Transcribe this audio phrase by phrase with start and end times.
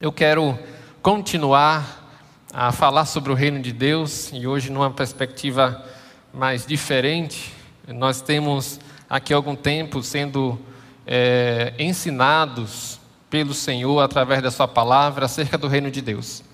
[0.00, 0.56] Eu quero
[1.02, 5.84] continuar a falar sobre o reino de Deus e hoje numa perspectiva
[6.32, 7.52] mais diferente.
[7.88, 8.78] Nós temos
[9.10, 10.56] aqui algum tempo sendo
[11.04, 16.44] é, ensinados pelo Senhor através da Sua palavra acerca do reino de Deus.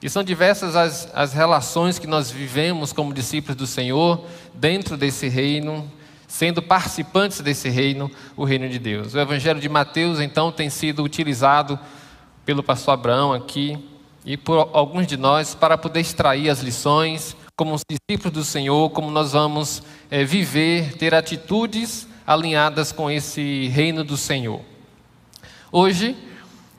[0.00, 4.24] E são diversas as, as relações que nós vivemos como discípulos do Senhor
[4.54, 5.92] dentro desse reino,
[6.26, 9.12] sendo participantes desse reino, o reino de Deus.
[9.12, 11.78] O Evangelho de Mateus, então, tem sido utilizado
[12.48, 13.78] pelo pastor Abraão aqui
[14.24, 18.88] e por alguns de nós para poder extrair as lições, como os discípulos do Senhor,
[18.88, 24.62] como nós vamos é, viver, ter atitudes alinhadas com esse reino do Senhor.
[25.70, 26.16] Hoje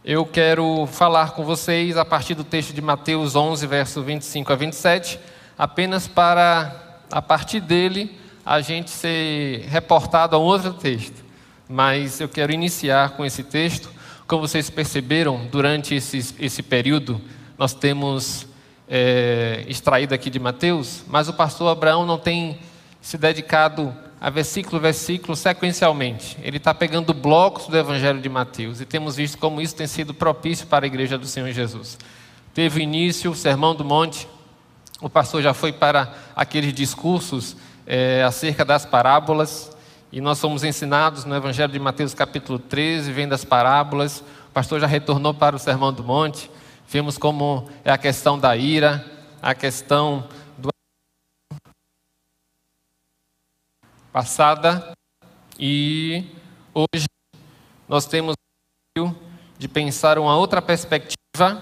[0.04, 4.56] eu quero falar com vocês a partir do texto de Mateus 11, verso 25 a
[4.56, 5.20] 27,
[5.56, 11.24] apenas para a partir dele a gente ser reportado a um outro texto.
[11.70, 13.99] Mas eu quero iniciar com esse texto
[14.30, 17.20] como vocês perceberam, durante esse, esse período,
[17.58, 18.46] nós temos
[18.88, 22.60] é, extraído aqui de Mateus, mas o pastor Abraão não tem
[23.02, 26.38] se dedicado a versículo versículo sequencialmente.
[26.44, 30.14] Ele está pegando blocos do Evangelho de Mateus e temos visto como isso tem sido
[30.14, 31.98] propício para a igreja do Senhor Jesus.
[32.54, 34.28] Teve início o Sermão do Monte,
[35.02, 39.76] o pastor já foi para aqueles discursos é, acerca das parábolas,
[40.12, 44.22] e nós somos ensinados no Evangelho de Mateus, capítulo 13, vem das parábolas.
[44.48, 46.50] O pastor já retornou para o Sermão do Monte.
[46.88, 49.06] Vimos como é a questão da ira,
[49.40, 50.70] a questão do
[54.12, 54.92] passada
[55.60, 56.26] e
[56.74, 57.06] hoje
[57.88, 58.34] nós temos
[59.60, 61.62] de pensar uma outra perspectiva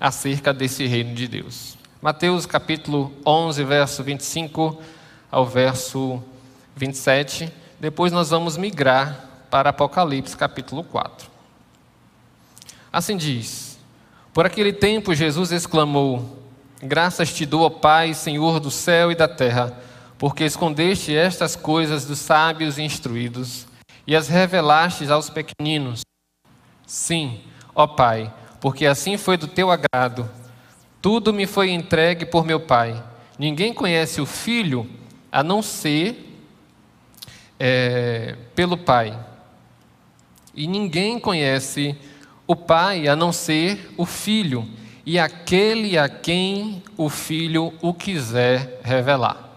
[0.00, 1.78] acerca desse reino de Deus.
[2.02, 4.82] Mateus capítulo 11, verso 25
[5.30, 6.20] ao verso
[6.74, 11.28] 27 depois nós vamos migrar para Apocalipse capítulo 4.
[12.90, 13.78] Assim diz:
[14.32, 16.42] Por aquele tempo Jesus exclamou:
[16.82, 19.78] Graças te dou, ó Pai, Senhor do céu e da terra,
[20.16, 23.66] porque escondeste estas coisas dos sábios e instruídos
[24.06, 26.00] e as revelaste aos pequeninos.
[26.86, 27.38] Sim,
[27.74, 30.26] ó Pai, porque assim foi do teu agrado.
[31.02, 33.04] Tudo me foi entregue por meu Pai.
[33.38, 34.88] Ninguém conhece o Filho
[35.30, 36.30] a não ser
[37.66, 39.18] é, pelo Pai.
[40.54, 41.96] E ninguém conhece
[42.46, 44.68] o Pai a não ser o Filho,
[45.06, 49.48] e aquele a quem o Filho o quiser revelar.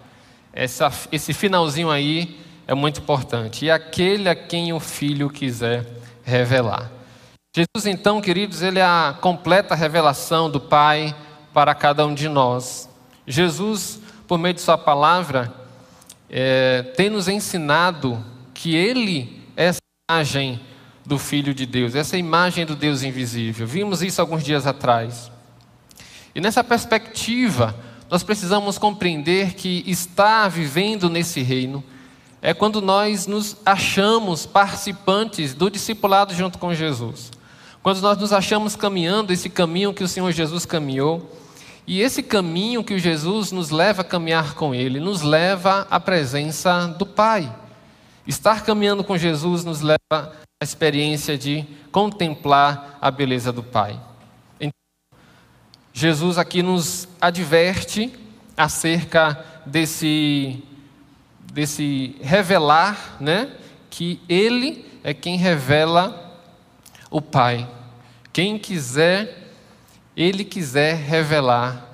[0.53, 3.65] Essa, esse finalzinho aí é muito importante.
[3.65, 5.85] E aquele a quem o Filho quiser
[6.23, 6.89] revelar.
[7.53, 11.13] Jesus, então, queridos, ele é a completa revelação do Pai
[11.53, 12.89] para cada um de nós.
[13.27, 15.66] Jesus, por meio de Sua palavra,
[16.29, 18.23] é, tem nos ensinado
[18.53, 19.79] que Ele é essa
[20.09, 20.59] imagem
[21.05, 23.65] do Filho de Deus, essa imagem do Deus invisível.
[23.65, 25.31] Vimos isso alguns dias atrás.
[26.35, 27.75] E nessa perspectiva,
[28.09, 31.83] nós precisamos compreender que estar vivendo nesse reino
[32.41, 37.31] é quando nós nos achamos participantes do discipulado junto com Jesus.
[37.81, 41.31] Quando nós nos achamos caminhando esse caminho que o Senhor Jesus caminhou
[41.87, 46.85] e esse caminho que Jesus nos leva a caminhar com Ele, nos leva à presença
[46.85, 47.49] do Pai.
[48.27, 53.97] Estar caminhando com Jesus nos leva à experiência de contemplar a beleza do Pai.
[54.59, 54.73] Então,
[55.93, 58.13] Jesus aqui nos adverte
[58.57, 60.61] acerca desse,
[61.53, 63.49] desse revelar, né?
[63.89, 66.37] Que Ele é quem revela
[67.09, 67.65] o Pai.
[68.33, 69.46] Quem quiser
[70.17, 71.85] ele quiser revelar,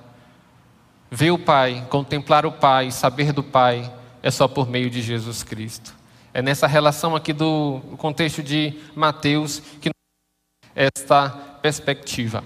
[1.12, 3.92] ver o Pai, contemplar o Pai, saber do Pai,
[4.22, 5.94] é só por meio de Jesus Cristo.
[6.34, 9.90] É nessa relação aqui do contexto de Mateus que
[10.74, 11.30] esta
[11.62, 12.46] perspectiva.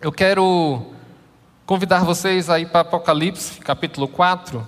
[0.00, 0.92] Eu quero
[1.66, 4.66] convidar vocês aí para Apocalipse, capítulo 4,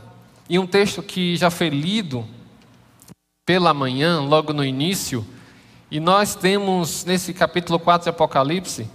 [0.51, 2.27] e um texto que já foi lido
[3.47, 5.25] pela manhã, logo no início,
[5.91, 8.91] e nós temos nesse capítulo 4 de Apocalipse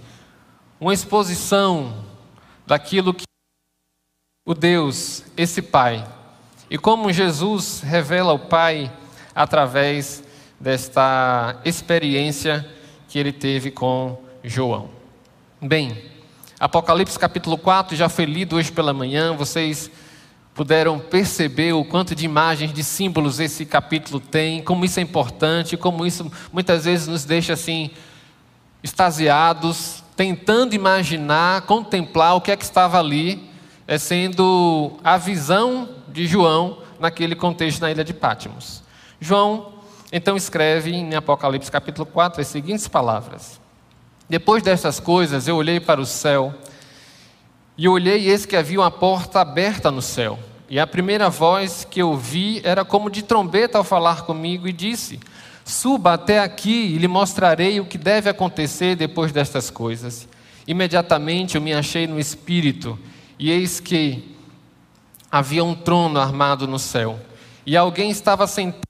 [0.80, 1.94] uma exposição
[2.66, 3.24] daquilo que
[4.46, 6.02] o Deus, esse Pai,
[6.70, 8.90] e como Jesus revela o Pai
[9.34, 10.24] através
[10.58, 12.66] desta experiência
[13.08, 14.90] que ele teve com João.
[15.60, 16.02] Bem,
[16.58, 19.90] Apocalipse capítulo 4 já foi lido hoje pela manhã, vocês
[20.54, 25.76] puderam perceber o quanto de imagens, de símbolos esse capítulo tem, como isso é importante,
[25.76, 27.90] como isso muitas vezes nos deixa assim
[28.82, 33.50] extasiados, tentando imaginar, contemplar o que é que estava ali,
[33.86, 38.82] é sendo a visão de João naquele contexto na ilha de Pátimos.
[39.18, 39.72] João
[40.12, 43.58] então escreve em Apocalipse capítulo 4 as seguintes palavras:
[44.28, 46.54] Depois destas coisas, eu olhei para o céu,
[47.78, 50.38] e olhei, eis que havia uma porta aberta no céu.
[50.68, 54.72] E a primeira voz que eu vi era como de trombeta ao falar comigo, e
[54.74, 55.18] disse:
[55.70, 60.28] Suba até aqui e lhe mostrarei o que deve acontecer depois destas coisas.
[60.66, 62.98] Imediatamente eu me achei no espírito,
[63.38, 64.36] e eis que
[65.30, 67.18] havia um trono armado no céu,
[67.64, 68.82] e alguém estava sentado.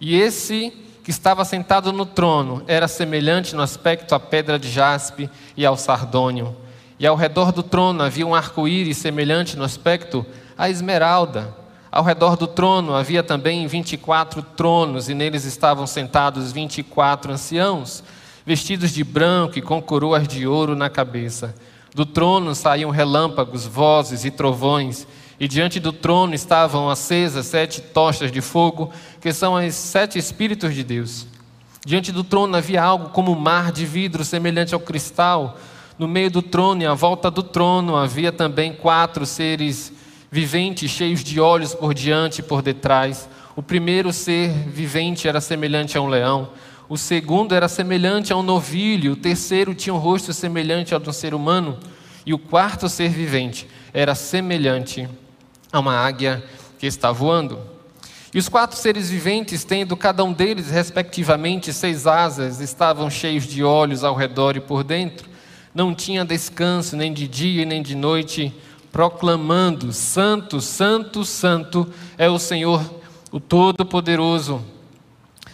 [0.00, 0.72] E esse
[1.04, 5.76] que estava sentado no trono era semelhante no aspecto à pedra de jaspe e ao
[5.76, 6.56] sardônio.
[6.98, 10.26] E ao redor do trono havia um arco-íris semelhante no aspecto
[10.58, 11.54] à esmeralda.
[11.92, 18.04] Ao redor do trono havia também 24 tronos, e neles estavam sentados 24 anciãos,
[18.46, 21.52] vestidos de branco e com coroas de ouro na cabeça.
[21.92, 25.04] Do trono saíam relâmpagos, vozes e trovões,
[25.40, 30.72] e diante do trono estavam acesas sete tochas de fogo, que são os sete Espíritos
[30.72, 31.26] de Deus.
[31.84, 35.58] Diante do trono havia algo como um mar de vidro semelhante ao cristal.
[35.98, 39.92] No meio do trono e à volta do trono havia também quatro seres
[40.30, 43.28] viventes, cheios de olhos por diante e por detrás.
[43.56, 46.50] O primeiro ser vivente era semelhante a um leão.
[46.88, 49.12] O segundo era semelhante a um novilho.
[49.12, 51.78] O terceiro tinha um rosto semelhante ao de um ser humano.
[52.24, 55.08] E o quarto ser vivente era semelhante
[55.72, 56.42] a uma águia
[56.78, 57.58] que está voando.
[58.32, 63.64] E os quatro seres viventes, tendo cada um deles, respectivamente, seis asas, estavam cheios de
[63.64, 65.28] olhos ao redor e por dentro.
[65.74, 68.54] Não tinha descanso, nem de dia nem de noite,
[68.92, 71.88] proclamando: Santo, Santo, Santo
[72.18, 72.82] é o Senhor,
[73.30, 74.64] o Todo-Poderoso,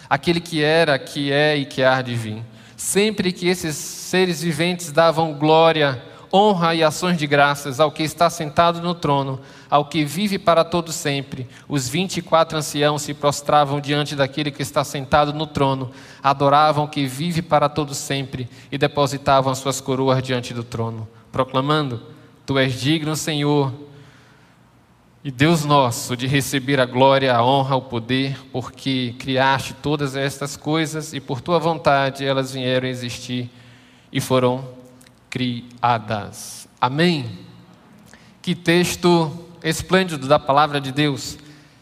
[0.09, 2.43] aquele que era, que é e que há de vir.
[2.75, 8.29] Sempre que esses seres viventes davam glória, honra e ações de graças ao que está
[8.29, 9.39] sentado no trono,
[9.69, 11.47] ao que vive para todo sempre.
[11.67, 15.91] Os vinte e quatro anciãos se prostravam diante daquele que está sentado no trono,
[16.21, 21.07] adoravam o que vive para todo sempre e depositavam as suas coroas diante do trono,
[21.31, 22.01] proclamando:
[22.47, 23.73] Tu és digno, Senhor,
[25.21, 30.55] e Deus nosso, de receber a glória, a honra, o poder, porque criaste todas estas
[30.55, 33.49] coisas e por tua vontade elas vieram existir
[34.13, 34.65] e foram
[35.29, 36.69] criadas.
[36.79, 37.29] Amém?
[38.41, 39.29] Que texto
[39.61, 41.37] esplêndido da palavra de Deus.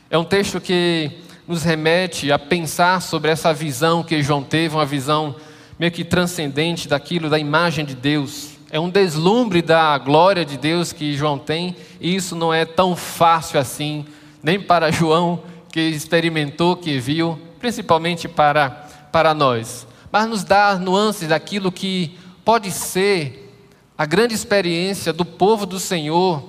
[0.10, 1.12] É um texto que
[1.48, 5.36] nos remete a pensar sobre essa visão que João teve, uma visão
[5.78, 8.55] meio que transcendente daquilo, da imagem de Deus.
[8.76, 12.94] É um deslumbre da glória de Deus que João tem, e isso não é tão
[12.94, 14.06] fácil assim,
[14.44, 15.42] nem para João,
[15.72, 18.70] que experimentou, que viu, principalmente para,
[19.14, 19.88] para nós.
[20.12, 23.50] Mas nos dá nuances daquilo que pode ser
[23.98, 26.44] a grande experiência do povo do Senhor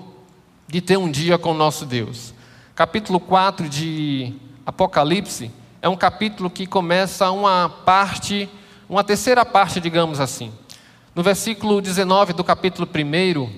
[0.66, 2.34] de ter um dia com o nosso Deus.
[2.74, 4.34] Capítulo 4 de
[4.66, 5.48] Apocalipse
[5.80, 8.48] é um capítulo que começa uma parte,
[8.88, 10.50] uma terceira parte, digamos assim.
[11.16, 13.50] No versículo 19 do capítulo 1,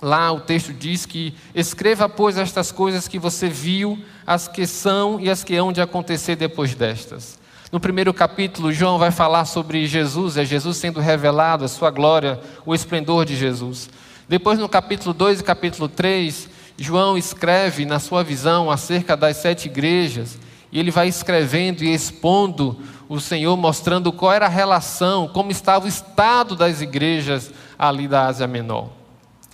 [0.00, 5.18] lá o texto diz que escreva, pois, estas coisas que você viu, as que são
[5.18, 7.40] e as que hão de acontecer depois destas.
[7.72, 12.38] No primeiro capítulo, João vai falar sobre Jesus, é Jesus sendo revelado, a sua glória,
[12.64, 13.90] o esplendor de Jesus.
[14.28, 16.48] Depois, no capítulo 2 e capítulo 3,
[16.78, 20.38] João escreve na sua visão acerca das sete igrejas,
[20.72, 22.78] e ele vai escrevendo e expondo
[23.08, 28.26] o Senhor, mostrando qual era a relação, como estava o estado das igrejas ali da
[28.26, 28.88] Ásia Menor.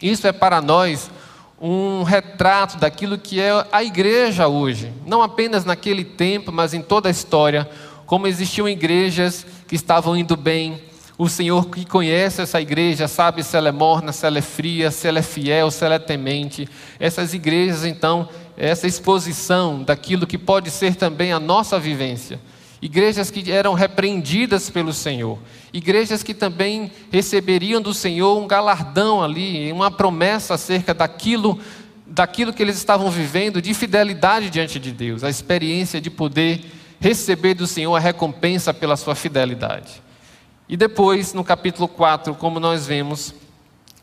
[0.00, 1.10] Isso é para nós
[1.60, 7.08] um retrato daquilo que é a igreja hoje, não apenas naquele tempo, mas em toda
[7.08, 7.68] a história
[8.08, 10.82] como existiam igrejas que estavam indo bem.
[11.18, 14.90] O Senhor que conhece essa igreja sabe se ela é morna, se ela é fria,
[14.90, 16.66] se ela é fiel, se ela é temente.
[16.98, 18.26] Essas igrejas, então,
[18.58, 22.40] essa exposição daquilo que pode ser também a nossa vivência.
[22.82, 25.38] Igrejas que eram repreendidas pelo Senhor.
[25.72, 31.58] Igrejas que também receberiam do Senhor um galardão ali, uma promessa acerca daquilo,
[32.04, 36.64] daquilo que eles estavam vivendo, de fidelidade diante de Deus, a experiência de poder
[37.00, 40.02] receber do Senhor a recompensa pela sua fidelidade.
[40.68, 43.34] E depois, no capítulo 4, como nós vemos,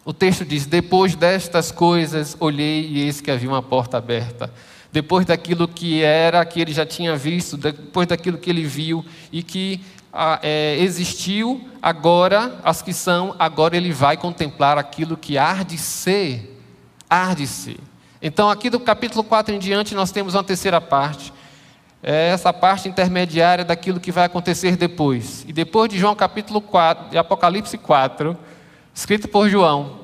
[0.06, 4.54] o texto diz: Depois destas coisas, olhei e eis que havia uma porta aberta.
[4.92, 9.44] Depois daquilo que era, que ele já tinha visto, depois daquilo que ele viu e
[9.44, 9.82] que
[10.14, 15.78] ah, é, existiu, agora, as que são, agora ele vai contemplar aquilo que há de
[15.78, 16.58] ser.
[17.10, 17.80] Há de ser.
[18.22, 21.34] Então, aqui do capítulo 4 em diante, nós temos uma terceira parte
[22.08, 25.44] é essa parte intermediária daquilo que vai acontecer depois.
[25.48, 28.38] E depois de João capítulo 4, de Apocalipse 4,
[28.96, 30.00] escrito por João,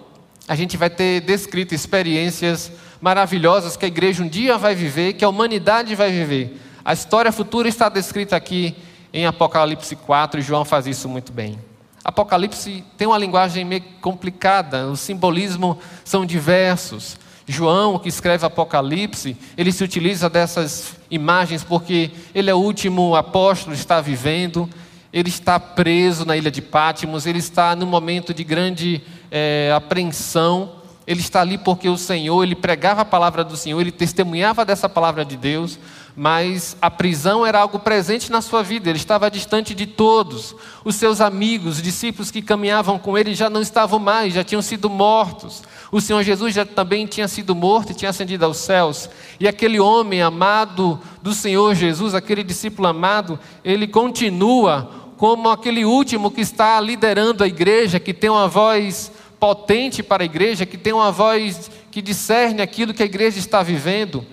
[0.45, 2.69] a gente vai ter descrito experiências
[2.99, 6.59] maravilhosas que a igreja um dia vai viver, que a humanidade vai viver.
[6.83, 8.75] A história futura está descrita aqui
[9.13, 11.57] em Apocalipse 4 e João faz isso muito bem.
[12.03, 17.17] Apocalipse tem uma linguagem meio complicada, os simbolismos são diversos.
[17.47, 23.73] João, que escreve Apocalipse, ele se utiliza dessas imagens porque ele é o último apóstolo,
[23.73, 24.69] está vivendo,
[25.13, 30.73] ele está preso na ilha de Pátimos, ele está num momento de grande é, apreensão,
[31.05, 34.87] ele está ali porque o Senhor, ele pregava a palavra do Senhor, ele testemunhava dessa
[34.87, 35.77] palavra de Deus,
[36.15, 40.55] mas a prisão era algo presente na sua vida, ele estava distante de todos.
[40.83, 44.61] Os seus amigos, os discípulos que caminhavam com ele já não estavam mais, já tinham
[44.61, 45.63] sido mortos.
[45.91, 49.09] O Senhor Jesus já também tinha sido morto e tinha ascendido aos céus.
[49.39, 56.31] E aquele homem amado do Senhor Jesus, aquele discípulo amado, ele continua como aquele último
[56.31, 60.93] que está liderando a igreja, que tem uma voz potente para a igreja, que tem
[60.93, 64.25] uma voz que discerne aquilo que a igreja está vivendo.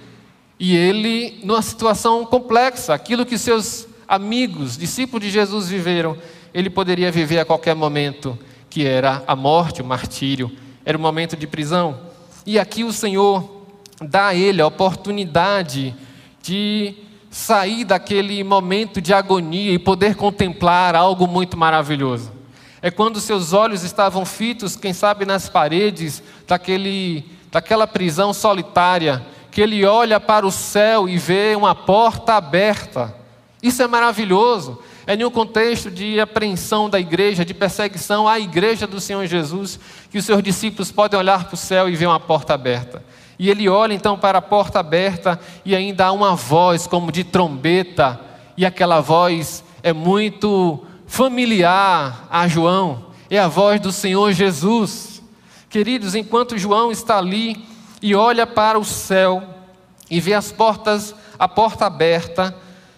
[0.59, 6.16] E ele, numa situação complexa, aquilo que seus amigos, discípulos de Jesus viveram,
[6.54, 8.38] ele poderia viver a qualquer momento,
[8.71, 10.50] que era a morte, o martírio
[10.87, 12.00] era um momento de prisão.
[12.47, 13.66] E aqui o Senhor
[14.00, 15.95] dá a ele a oportunidade
[16.42, 16.95] de
[17.38, 22.33] sair daquele momento de agonia e poder contemplar algo muito maravilhoso.
[22.83, 29.61] É quando seus olhos estavam fitos, quem sabe, nas paredes daquele, daquela prisão solitária, que
[29.61, 33.14] ele olha para o céu e vê uma porta aberta.
[33.62, 34.83] Isso é maravilhoso.
[35.07, 39.78] É em um contexto de apreensão da igreja, de perseguição à igreja do Senhor Jesus,
[40.11, 42.98] que os seus discípulos podem olhar para o céu e ver uma porta aberta.
[43.38, 47.23] E ele olha então para a porta aberta e ainda há uma voz como de
[47.23, 48.21] trombeta,
[48.57, 55.23] e aquela voz é muito familiar a João, é a voz do Senhor Jesus.
[55.71, 57.64] Queridos, enquanto João está ali
[58.02, 59.42] e olha para o céu
[60.11, 62.54] e vê as portas, a porta aberta,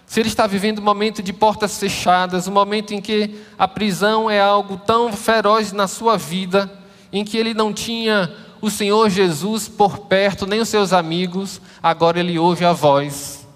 [0.07, 4.31] se ele está vivendo um momento de portas fechadas, um momento em que a prisão
[4.31, 6.69] é algo tão feroz na sua vida,
[7.13, 12.21] em que ele não tinha o Senhor Jesus por perto, nem os seus amigos, agora
[12.21, 13.47] ele ouve a voz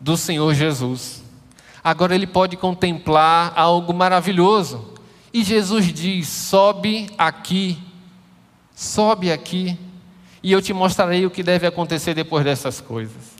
[0.00, 1.22] do Senhor Jesus.
[1.82, 4.94] Agora ele pode contemplar algo maravilhoso.
[5.32, 7.78] E Jesus diz: sobe aqui,
[8.74, 9.78] sobe aqui,
[10.42, 13.38] e eu te mostrarei o que deve acontecer depois dessas coisas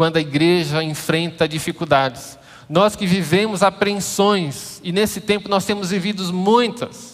[0.00, 2.38] quando a igreja enfrenta dificuldades.
[2.66, 7.09] Nós que vivemos apreensões, e nesse tempo nós temos vivido muitas.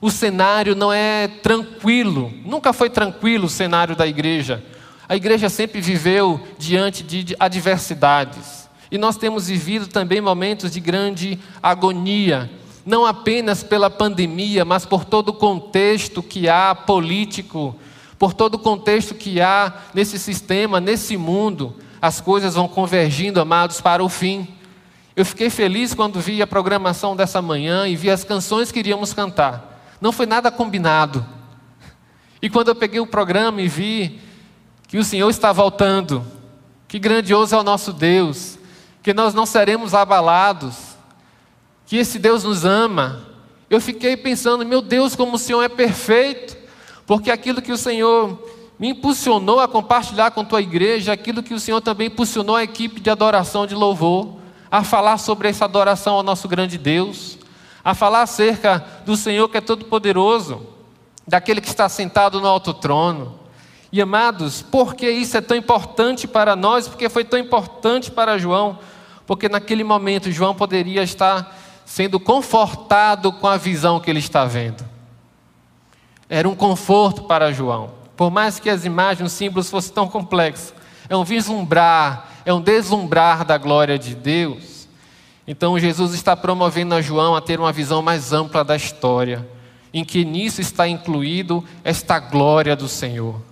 [0.00, 4.64] O cenário não é tranquilo, nunca foi tranquilo o cenário da igreja.
[5.06, 8.68] A igreja sempre viveu diante de adversidades.
[8.90, 12.50] E nós temos vivido também momentos de grande agonia,
[12.86, 17.76] não apenas pela pandemia, mas por todo o contexto que há político,
[18.18, 23.80] por todo o contexto que há nesse sistema, nesse mundo as coisas vão convergindo, amados,
[23.80, 24.48] para o fim.
[25.14, 29.12] Eu fiquei feliz quando vi a programação dessa manhã e vi as canções que iríamos
[29.12, 29.69] cantar.
[30.00, 31.24] Não foi nada combinado.
[32.40, 34.20] E quando eu peguei o programa e vi
[34.88, 36.24] que o Senhor está voltando,
[36.88, 38.58] que grandioso é o nosso Deus,
[39.02, 40.76] que nós não seremos abalados,
[41.86, 43.20] que esse Deus nos ama,
[43.68, 46.56] eu fiquei pensando, meu Deus, como o Senhor é perfeito,
[47.06, 51.60] porque aquilo que o Senhor me impulsionou a compartilhar com tua igreja aquilo que o
[51.60, 54.36] Senhor também impulsionou a equipe de adoração de louvor,
[54.70, 57.38] a falar sobre essa adoração ao nosso grande Deus,
[57.84, 60.66] a falar acerca do Senhor que é todo-poderoso,
[61.26, 63.38] daquele que está sentado no alto trono.
[63.92, 66.86] E amados, por que isso é tão importante para nós?
[66.86, 68.78] Porque foi tão importante para João?
[69.26, 74.84] Porque naquele momento João poderia estar sendo confortado com a visão que ele está vendo.
[76.28, 77.90] Era um conforto para João.
[78.16, 80.72] Por mais que as imagens, os símbolos fossem tão complexos,
[81.08, 84.69] é um vislumbrar, é um deslumbrar da glória de Deus.
[85.50, 89.44] Então Jesus está promovendo a João a ter uma visão mais ampla da história,
[89.92, 93.42] em que nisso está incluído esta glória do Senhor.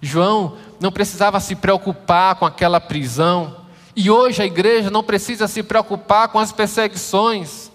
[0.00, 3.56] João não precisava se preocupar com aquela prisão,
[3.96, 7.72] e hoje a igreja não precisa se preocupar com as perseguições,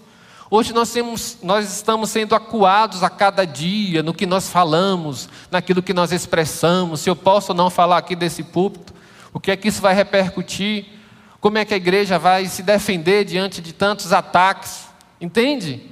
[0.50, 5.82] Hoje nós, temos, nós estamos sendo acuados a cada dia no que nós falamos, naquilo
[5.82, 7.00] que nós expressamos.
[7.00, 8.94] Se eu posso ou não falar aqui desse púlpito,
[9.30, 10.97] o que é que isso vai repercutir?
[11.40, 14.88] Como é que a igreja vai se defender diante de tantos ataques?
[15.20, 15.82] Entende?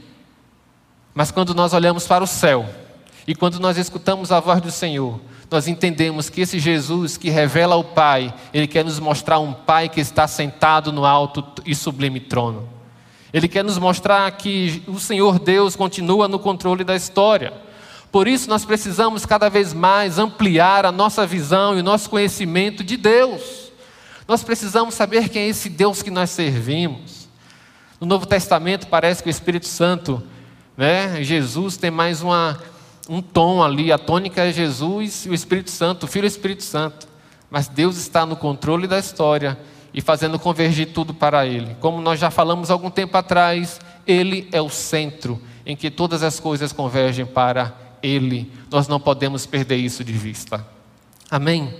[1.14, 2.66] Mas quando nós olhamos para o céu
[3.26, 7.76] e quando nós escutamos a voz do Senhor, nós entendemos que esse Jesus que revela
[7.76, 12.18] o Pai, ele quer nos mostrar um Pai que está sentado no alto e sublime
[12.18, 12.68] trono.
[13.32, 17.52] Ele quer nos mostrar que o Senhor Deus continua no controle da história.
[18.10, 22.82] Por isso, nós precisamos cada vez mais ampliar a nossa visão e o nosso conhecimento
[22.82, 23.65] de Deus.
[24.26, 27.28] Nós precisamos saber quem é esse Deus que nós servimos.
[28.00, 30.22] No Novo Testamento, parece que o Espírito Santo
[30.76, 31.22] né?
[31.22, 32.60] Jesus tem mais uma,
[33.08, 36.28] um tom ali, a tônica é Jesus e o Espírito Santo, o Filho e o
[36.28, 37.08] Espírito Santo.
[37.50, 39.58] Mas Deus está no controle da história
[39.94, 41.74] e fazendo convergir tudo para Ele.
[41.80, 46.38] Como nós já falamos algum tempo atrás, Ele é o centro em que todas as
[46.38, 48.52] coisas convergem para Ele.
[48.70, 50.66] Nós não podemos perder isso de vista.
[51.30, 51.74] Amém?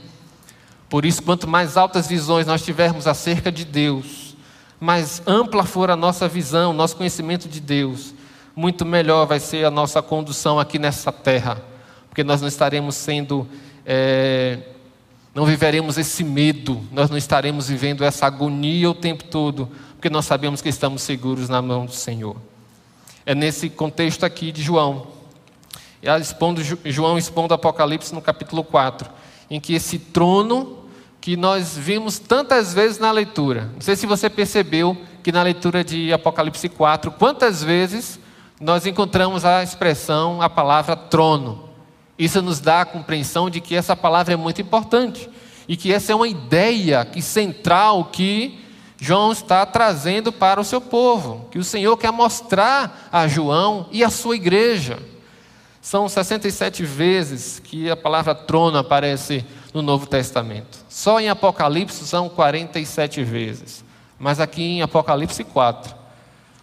[0.89, 4.37] Por isso, quanto mais altas visões nós tivermos acerca de Deus,
[4.79, 8.15] mais ampla for a nossa visão, nosso conhecimento de Deus,
[8.55, 11.61] muito melhor vai ser a nossa condução aqui nessa terra,
[12.09, 13.47] porque nós não estaremos sendo,
[13.85, 14.61] é,
[15.35, 20.25] não viveremos esse medo, nós não estaremos vivendo essa agonia o tempo todo, porque nós
[20.25, 22.37] sabemos que estamos seguros na mão do Senhor.
[23.27, 25.09] É nesse contexto aqui de João,
[26.21, 29.11] expondo, João expondo Apocalipse no capítulo 4,
[29.51, 30.85] em que esse trono
[31.21, 35.83] que nós vimos tantas vezes na leitura, não sei se você percebeu que na leitura
[35.83, 38.21] de Apocalipse 4, quantas vezes
[38.61, 41.69] nós encontramos a expressão, a palavra trono.
[42.19, 45.29] Isso nos dá a compreensão de que essa palavra é muito importante
[45.69, 48.59] e que essa é uma ideia que central que
[48.99, 54.03] João está trazendo para o seu povo, que o Senhor quer mostrar a João e
[54.03, 54.99] a sua igreja.
[55.87, 60.85] São 67 vezes que a palavra trono aparece no Novo Testamento.
[60.89, 63.85] Só em Apocalipse são 47 vezes,
[64.19, 65.95] mas aqui em Apocalipse 4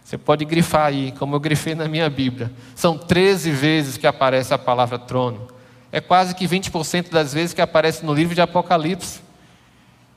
[0.04, 2.52] você pode grifar aí, como eu grifei na minha Bíblia.
[2.74, 5.48] São 13 vezes que aparece a palavra trono.
[5.90, 9.22] É quase que 20% das vezes que aparece no livro de Apocalipse.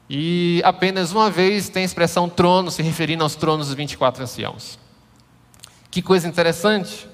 [0.10, 4.78] E apenas uma vez tem a expressão trono, se referindo aos tronos dos 24 anciãos.
[5.90, 7.07] Que coisa interessante.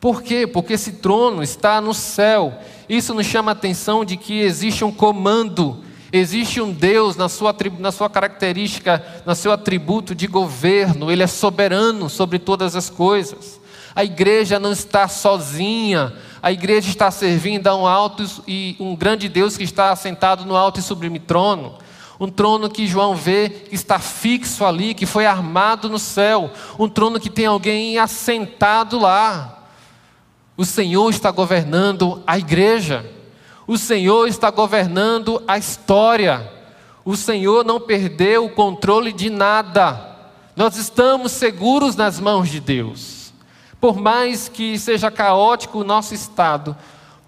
[0.00, 0.46] Por quê?
[0.46, 2.58] Porque esse trono está no céu.
[2.88, 7.54] Isso nos chama a atenção de que existe um comando Existe um Deus na sua,
[7.78, 13.60] na sua característica, no seu atributo de governo, Ele é soberano sobre todas as coisas.
[13.94, 19.28] A igreja não está sozinha, a igreja está servindo a um alto e um grande
[19.28, 21.74] Deus que está assentado no alto e sublime trono.
[22.18, 26.50] Um trono que João vê que está fixo ali, que foi armado no céu.
[26.78, 29.57] Um trono que tem alguém assentado lá.
[30.58, 33.08] O Senhor está governando a igreja.
[33.64, 36.52] O Senhor está governando a história.
[37.04, 40.16] O Senhor não perdeu o controle de nada.
[40.56, 43.32] Nós estamos seguros nas mãos de Deus.
[43.80, 46.76] Por mais que seja caótico o nosso estado,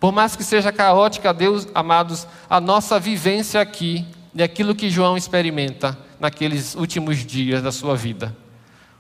[0.00, 5.16] por mais que seja caótica, Deus, amados, a nossa vivência aqui e aquilo que João
[5.16, 8.36] experimenta naqueles últimos dias da sua vida.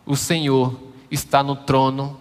[0.06, 0.78] O Senhor
[1.10, 2.16] está no trono,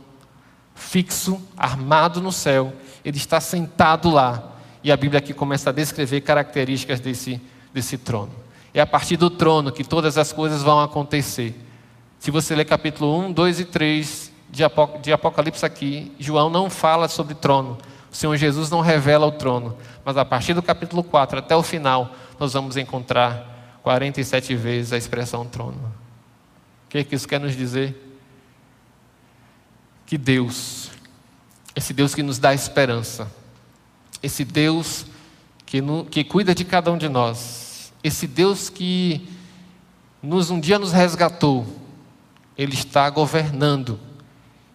[0.80, 6.22] fixo, armado no céu, ele está sentado lá e a Bíblia aqui começa a descrever
[6.22, 7.40] características desse,
[7.74, 8.32] desse trono.
[8.74, 11.54] É a partir do trono que todas as coisas vão acontecer.
[12.18, 14.32] Se você ler capítulo 1, 2 e 3
[15.02, 17.78] de Apocalipse aqui, João não fala sobre trono.
[18.12, 19.78] O Senhor Jesus não revela o trono.
[20.04, 24.98] Mas a partir do capítulo 4 até o final, nós vamos encontrar 47 vezes a
[24.98, 25.78] expressão trono.
[26.86, 28.09] O que, é que isso quer nos dizer?
[30.10, 30.90] Que Deus,
[31.76, 33.32] esse Deus que nos dá esperança,
[34.24, 35.06] esse Deus
[35.68, 39.30] que, no, que cuida de cada um de nós, esse Deus que
[40.20, 41.64] nos, um dia nos resgatou,
[42.58, 44.00] Ele está governando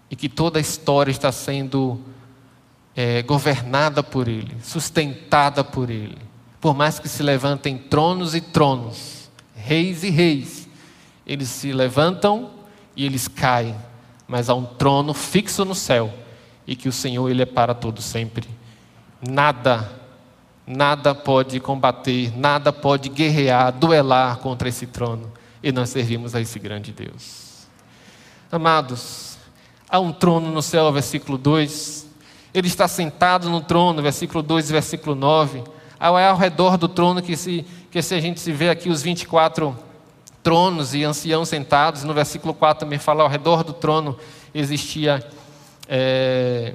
[0.09, 2.01] e que toda a história está sendo
[2.95, 6.17] é, governada por Ele, sustentada por Ele.
[6.61, 10.69] Por mais que se levantem tronos e tronos, reis e reis,
[11.27, 12.53] eles se levantam
[12.95, 13.75] e eles caem,
[14.27, 16.13] mas há um trono fixo no céu
[16.67, 18.49] e que o Senhor ele é para todo sempre.
[19.21, 19.91] Nada,
[20.67, 25.33] nada pode combater, nada pode guerrear, duelar contra esse trono.
[25.63, 27.67] E nós servimos a esse grande Deus.
[28.51, 29.39] Amados,
[29.89, 32.07] há um trono no céu, versículo 2.
[32.53, 35.65] Ele está sentado no trono, versículo 2 e versículo 9.
[35.99, 39.03] É ao redor do trono que se, que se a gente se vê aqui os
[39.03, 39.77] 24
[40.45, 42.05] tronos e anciãos sentados.
[42.05, 44.17] No versículo 4 também fala ao redor do trono
[44.55, 45.27] existia.
[45.89, 46.75] É,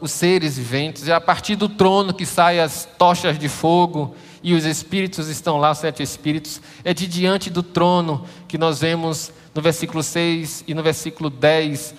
[0.00, 4.54] os seres viventes, é a partir do trono que saem as tochas de fogo e
[4.54, 6.60] os espíritos estão lá, os sete espíritos.
[6.84, 11.96] É de diante do trono que nós vemos no versículo 6 e no versículo 10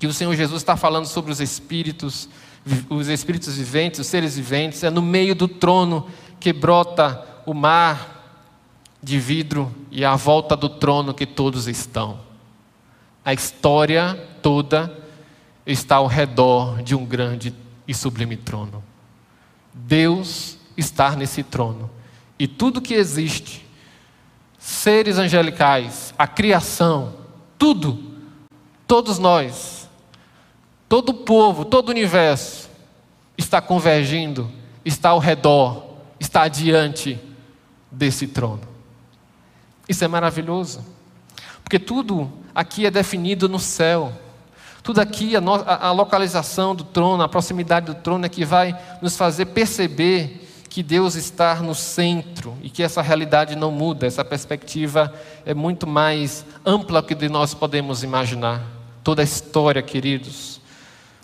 [0.00, 2.28] que o Senhor Jesus está falando sobre os espíritos,
[2.90, 4.82] os espíritos viventes, os seres viventes.
[4.82, 6.08] É no meio do trono
[6.40, 8.15] que brota o mar
[9.06, 12.18] de vidro e à volta do trono que todos estão.
[13.24, 14.92] A história toda
[15.64, 17.54] está ao redor de um grande
[17.86, 18.82] e sublime trono.
[19.72, 21.88] Deus está nesse trono.
[22.36, 23.64] E tudo que existe,
[24.58, 27.14] seres angelicais, a criação,
[27.56, 27.98] tudo,
[28.88, 29.76] todos nós,
[30.88, 32.70] Todo o povo, todo o universo
[33.36, 34.50] está convergindo,
[34.84, 35.84] está ao redor,
[36.20, 37.18] está diante
[37.90, 38.75] desse trono.
[39.88, 40.84] Isso é maravilhoso,
[41.62, 44.12] porque tudo aqui é definido no céu.
[44.82, 48.78] Tudo aqui, a, no, a, localização do trono, a proximidade do trono é que vai
[49.02, 54.24] nos fazer perceber que Deus está no centro e que essa realidade não muda, essa
[54.24, 55.12] perspectiva
[55.44, 58.62] é muito mais ampla do que nós podemos imaginar.
[59.02, 60.60] Toda a história, queridos,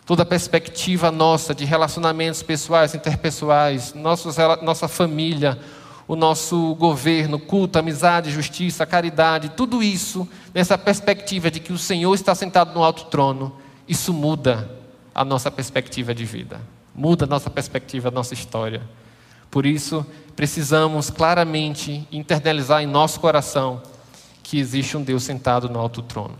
[0.06, 5.58] toda a perspectiva nossa de relacionamentos pessoais, interpessoais, nossos, nossa família,
[6.06, 12.14] o nosso governo, culto, amizade, justiça, caridade, tudo isso nessa perspectiva de que o Senhor
[12.14, 13.56] está sentado no alto trono,
[13.88, 14.70] isso muda
[15.14, 16.60] a nossa perspectiva de vida,
[16.94, 18.82] muda a nossa perspectiva, a nossa história.
[19.50, 23.82] Por isso, precisamos claramente internalizar em nosso coração
[24.42, 26.36] que existe um Deus sentado no alto trono.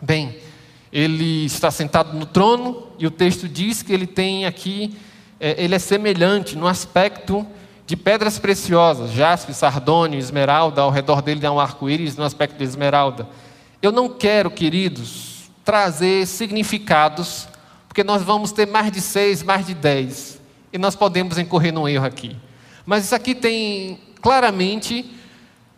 [0.00, 0.38] Bem,
[0.92, 4.96] ele está sentado no trono e o texto diz que ele tem aqui,
[5.40, 7.46] é, ele é semelhante no aspecto
[7.86, 12.64] de pedras preciosas, jaspe, sardônio, esmeralda, ao redor dele há um arco-íris no aspecto de
[12.64, 13.28] esmeralda.
[13.82, 17.46] Eu não quero, queridos, trazer significados,
[17.86, 20.34] porque nós vamos ter mais de seis, mais de dez
[20.74, 22.36] e nós podemos incorrer num erro aqui.
[22.84, 25.08] Mas isso aqui tem claramente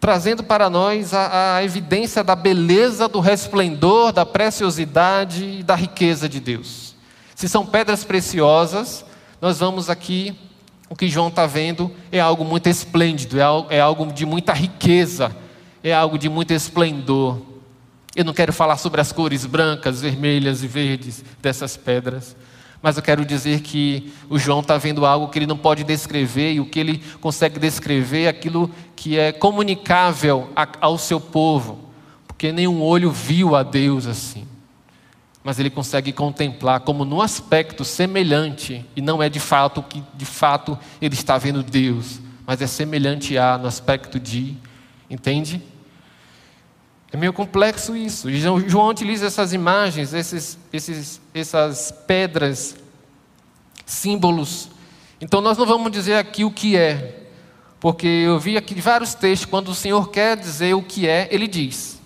[0.00, 6.26] trazendo para nós a, a, evidência da beleza, do resplendor, da preciosidade e da riqueza
[6.26, 6.94] de Deus.
[7.34, 9.04] Se são pedras preciosas,
[9.38, 10.34] nós vamos aqui,
[10.88, 14.52] o que João está vendo é algo muito esplêndido, é algo, é algo de muita
[14.52, 15.34] riqueza,
[15.82, 17.40] é algo de muito esplendor.
[18.14, 22.36] Eu não quero falar sobre as cores brancas, vermelhas e verdes dessas pedras,
[22.80, 26.52] mas eu quero dizer que o João está vendo algo que ele não pode descrever,
[26.52, 31.90] e o que ele consegue descrever é aquilo que é comunicável ao seu povo,
[32.26, 34.46] porque nenhum olho viu a Deus assim.
[35.46, 40.24] Mas ele consegue contemplar como num aspecto semelhante, e não é de fato que de
[40.24, 44.56] fato ele está vendo Deus, mas é semelhante a no aspecto de,
[45.08, 45.62] entende?
[47.12, 48.28] É meio complexo isso.
[48.66, 52.74] João utiliza essas imagens, esses, esses, essas pedras,
[53.84, 54.68] símbolos.
[55.20, 57.22] Então nós não vamos dizer aqui o que é,
[57.78, 61.46] porque eu vi aqui vários textos, quando o Senhor quer dizer o que é, ele
[61.46, 62.00] diz.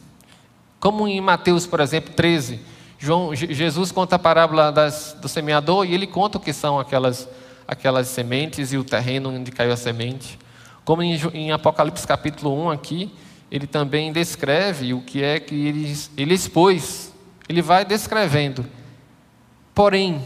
[0.78, 2.68] Como em Mateus, por exemplo, 13,
[3.02, 7.26] João, Jesus conta a parábola das, do semeador e ele conta o que são aquelas,
[7.66, 10.38] aquelas sementes e o terreno onde caiu a semente.
[10.84, 13.10] Como em, em Apocalipse capítulo 1 aqui,
[13.50, 17.10] ele também descreve o que é que ele, ele expôs.
[17.48, 18.66] Ele vai descrevendo.
[19.74, 20.22] Porém,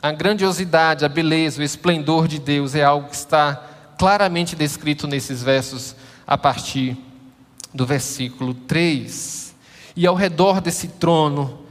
[0.00, 5.42] a grandiosidade, a beleza, o esplendor de Deus é algo que está claramente descrito nesses
[5.42, 6.96] versos a partir
[7.74, 9.56] do versículo 3.
[9.96, 11.61] E ao redor desse trono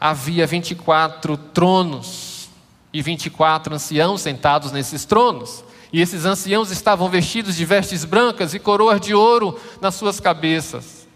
[0.00, 2.48] havia 24 tronos
[2.92, 5.62] e 24 anciãos sentados nesses tronos.
[5.92, 11.06] E esses anciãos estavam vestidos de vestes brancas e coroas de ouro nas suas cabeças.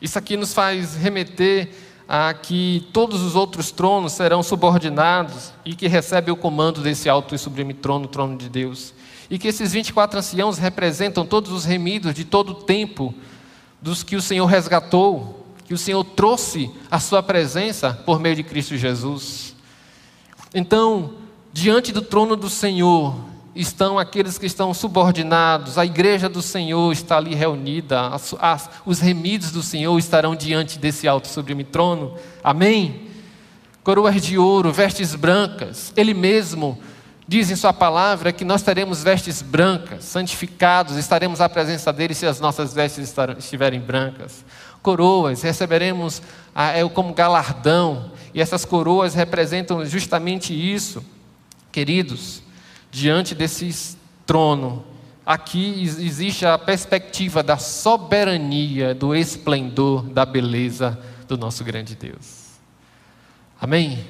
[0.00, 1.70] Isso aqui nos faz remeter
[2.08, 7.34] a que todos os outros tronos serão subordinados e que recebem o comando desse alto
[7.34, 8.94] e sublime trono, o trono de Deus.
[9.28, 13.14] E que esses 24 anciãos representam todos os remidos de todo o tempo
[13.80, 15.37] dos que o Senhor resgatou,
[15.68, 19.54] que o Senhor trouxe à sua presença por meio de Cristo Jesus.
[20.54, 21.16] Então,
[21.52, 23.14] diante do trono do Senhor,
[23.54, 28.98] estão aqueles que estão subordinados, a igreja do Senhor está ali reunida, as, as, os
[28.98, 33.02] remidos do Senhor estarão diante desse alto sublime trono, amém?
[33.84, 36.78] Coroas de ouro, vestes brancas, Ele mesmo
[37.28, 42.24] diz em Sua palavra que nós teremos vestes brancas, santificados, estaremos à presença dEle se
[42.24, 44.42] as nossas vestes estiverem brancas.
[44.82, 46.22] Coroas, receberemos
[46.54, 51.04] é, como galardão, e essas coroas representam justamente isso,
[51.72, 52.42] queridos
[52.90, 54.84] diante desse trono,
[55.24, 62.48] aqui existe a perspectiva da soberania, do esplendor, da beleza do nosso grande Deus.
[63.60, 64.04] Amém?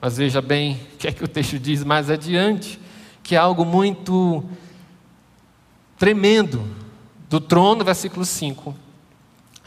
[0.00, 2.80] Mas veja bem o que é que o texto diz mais adiante,
[3.22, 4.44] que é algo muito
[5.98, 6.64] tremendo.
[7.28, 8.74] Do trono, versículo 5.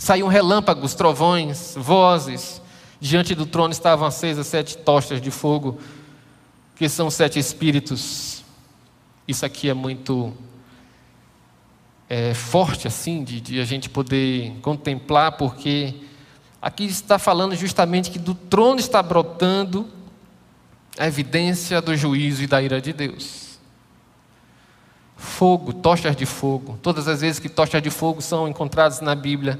[0.03, 2.61] Saíam relâmpagos, trovões, vozes.
[2.99, 5.79] Diante do trono estavam acesas sete tochas de fogo
[6.75, 8.43] que são sete espíritos.
[9.25, 10.33] Isso aqui é muito
[12.09, 15.93] é, forte, assim, de, de a gente poder contemplar, porque
[16.61, 19.87] aqui está falando justamente que do trono está brotando
[20.99, 23.57] a evidência do juízo e da ira de Deus.
[25.15, 26.77] Fogo, tochas de fogo.
[26.81, 29.57] Todas as vezes que tochas de fogo são encontradas na Bíblia,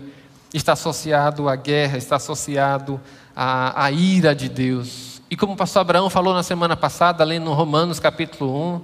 [0.57, 3.01] está associado à guerra, está associado
[3.35, 5.21] à, à ira de Deus.
[5.29, 8.81] E como o pastor Abraão falou na semana passada, lendo Romanos capítulo 1,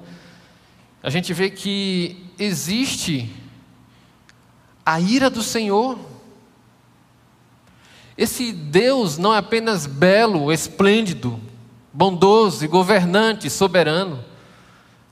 [1.03, 3.31] a gente vê que existe
[4.85, 5.97] a ira do Senhor.
[8.17, 11.39] Esse Deus não é apenas belo, esplêndido,
[11.93, 14.25] bondoso governante, soberano,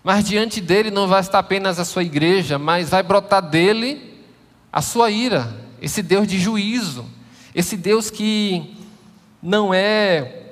[0.04, 4.24] mas diante dele não vai estar apenas a sua igreja, mas vai brotar dele
[4.72, 7.06] a sua ira, esse Deus de juízo,
[7.54, 8.76] esse Deus que
[9.42, 10.44] não é,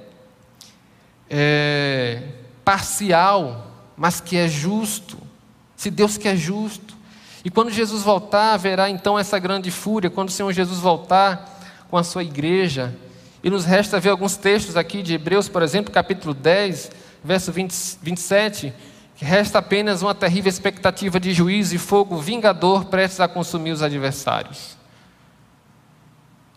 [1.29, 2.23] é
[2.63, 5.17] parcial, mas que é justo,
[5.77, 6.95] esse Deus que é justo.
[7.43, 11.55] E quando Jesus voltar, haverá então essa grande fúria, quando o Senhor Jesus voltar
[11.89, 12.95] com a sua igreja.
[13.43, 16.91] E nos resta ver alguns textos aqui de Hebreus, por exemplo, capítulo 10,
[17.23, 18.73] verso 20, 27,
[19.15, 23.83] que resta apenas uma terrível expectativa de juízo e fogo vingador prestes a consumir os
[23.83, 24.75] adversários.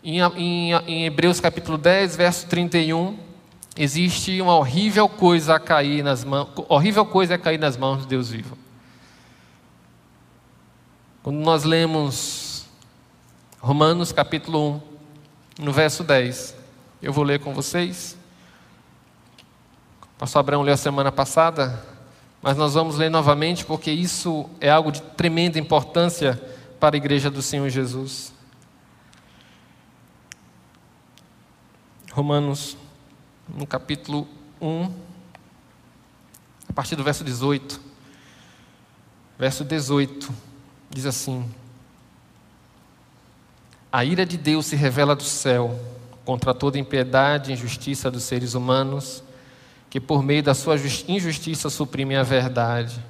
[0.03, 3.17] Em, em, em Hebreus capítulo 10, verso 31,
[3.75, 8.07] existe uma horrível coisa a cair nas mãos, horrível coisa a cair nas mãos de
[8.07, 8.57] Deus vivo.
[11.21, 12.65] Quando nós lemos
[13.59, 14.81] Romanos capítulo
[15.59, 16.55] 1, no verso 10,
[17.01, 18.17] eu vou ler com vocês.
[20.01, 21.85] O pastor Abraão leu a semana passada,
[22.41, 26.41] mas nós vamos ler novamente porque isso é algo de tremenda importância
[26.79, 28.38] para a igreja do Senhor Jesus.
[32.19, 32.75] Romanos,
[33.47, 34.27] no capítulo
[34.59, 34.91] 1,
[36.67, 37.79] a partir do verso 18.
[39.39, 40.29] Verso 18
[40.89, 41.49] diz assim:
[43.89, 45.79] A ira de Deus se revela do céu
[46.25, 49.23] contra toda impiedade e injustiça dos seres humanos,
[49.89, 50.75] que por meio da sua
[51.07, 53.01] injustiça suprimem a verdade.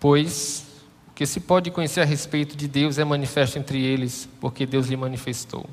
[0.00, 0.66] Pois
[1.06, 4.88] o que se pode conhecer a respeito de Deus é manifesto entre eles, porque Deus
[4.88, 5.70] lhe manifestou.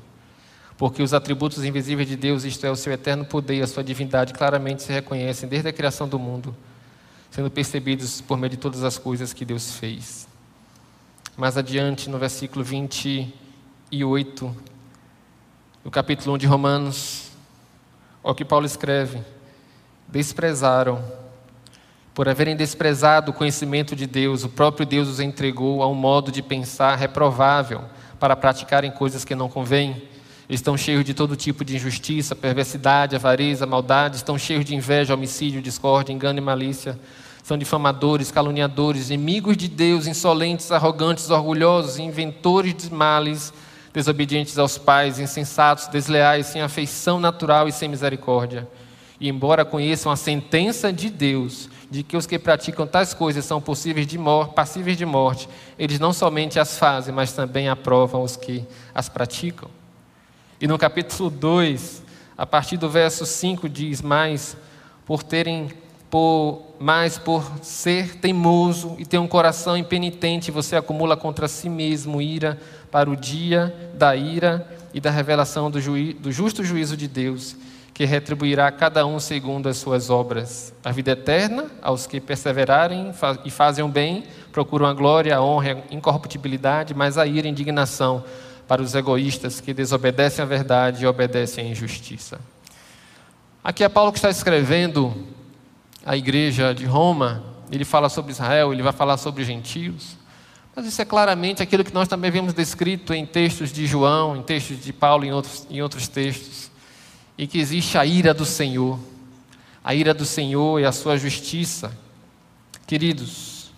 [0.76, 3.84] Porque os atributos invisíveis de Deus, isto é, o seu eterno poder e a sua
[3.84, 6.54] divindade, claramente se reconhecem desde a criação do mundo,
[7.30, 10.26] sendo percebidos por meio de todas as coisas que Deus fez.
[11.36, 14.56] Mais adiante, no versículo 28,
[15.84, 17.30] no capítulo 1 de Romanos,
[18.22, 19.20] olha o que Paulo escreve:
[20.08, 21.02] desprezaram,
[22.14, 26.30] por haverem desprezado o conhecimento de Deus, o próprio Deus os entregou a um modo
[26.30, 27.82] de pensar reprovável
[28.20, 30.13] para praticarem coisas que não convêm.
[30.48, 35.62] Estão cheios de todo tipo de injustiça, perversidade, avareza, maldade, estão cheios de inveja, homicídio,
[35.62, 36.98] discórdia, engano e malícia.
[37.42, 43.52] São difamadores, caluniadores, inimigos de Deus, insolentes, arrogantes, orgulhosos, inventores de males
[43.92, 48.68] desobedientes aos pais, insensatos, desleais, sem afeição natural e sem misericórdia.
[49.20, 53.60] E embora conheçam a sentença de Deus, de que os que praticam tais coisas são
[53.60, 54.18] possíveis de
[54.54, 59.70] passíveis de morte, eles não somente as fazem, mas também aprovam os que as praticam.
[60.64, 62.02] E no capítulo 2,
[62.38, 64.56] a partir do verso 5, diz mais:
[65.04, 65.68] por terem
[66.08, 72.22] por, mas por ser teimoso e ter um coração impenitente, você acumula contra si mesmo
[72.22, 72.58] ira
[72.90, 75.78] para o dia da ira e da revelação do,
[76.14, 77.54] do justo juízo de Deus,
[77.92, 80.72] que retribuirá a cada um segundo as suas obras.
[80.82, 83.12] A vida eterna aos que perseverarem
[83.44, 87.50] e fazem o bem, procuram a glória, a honra, a incorruptibilidade, mas a ira a
[87.50, 88.24] indignação
[88.66, 92.40] para os egoístas que desobedecem à verdade e obedecem à injustiça.
[93.62, 95.14] Aqui é Paulo que está escrevendo
[96.04, 100.16] a igreja de Roma, ele fala sobre Israel, ele vai falar sobre gentios.
[100.76, 104.42] Mas isso é claramente aquilo que nós também vemos descrito em textos de João, em
[104.42, 106.70] textos de Paulo, em outros, em outros textos.
[107.38, 108.98] E que existe a ira do Senhor.
[109.82, 111.96] A ira do Senhor e a sua justiça.
[112.86, 113.72] Queridos,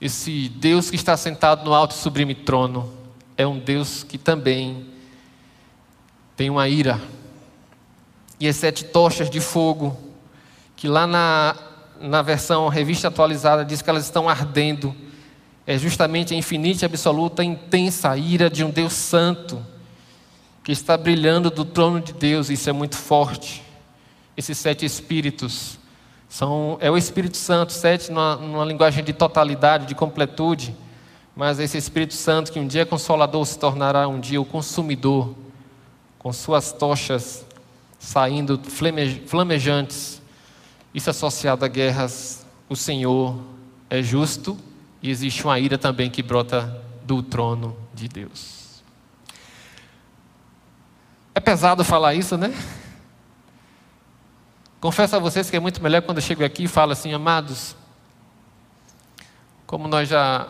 [0.00, 3.01] esse Deus que está sentado no alto e sublime trono
[3.36, 4.86] é um Deus que também
[6.36, 7.00] tem uma ira.
[8.38, 9.96] E as sete tochas de fogo
[10.76, 11.54] que lá na,
[12.00, 14.94] na versão revista atualizada diz que elas estão ardendo,
[15.64, 19.64] é justamente a infinita, absoluta, intensa ira de um Deus santo,
[20.64, 23.62] que está brilhando do trono de Deus, isso é muito forte.
[24.36, 25.78] Esses sete espíritos
[26.28, 30.74] são, é o Espírito Santo, sete numa, numa linguagem de totalidade, de completude,
[31.34, 35.34] mas esse Espírito Santo que um dia é consolador se tornará um dia o consumidor,
[36.18, 37.44] com suas tochas
[37.98, 38.60] saindo
[39.26, 40.22] flamejantes
[40.94, 43.40] isso associado a guerras, o Senhor
[43.88, 44.58] é justo
[45.02, 48.82] e existe uma ira também que brota do trono de Deus.
[51.34, 52.54] É pesado falar isso, né?
[54.80, 57.74] Confesso a vocês que é muito melhor quando eu chego aqui e falo assim, amados,
[59.66, 60.46] como nós já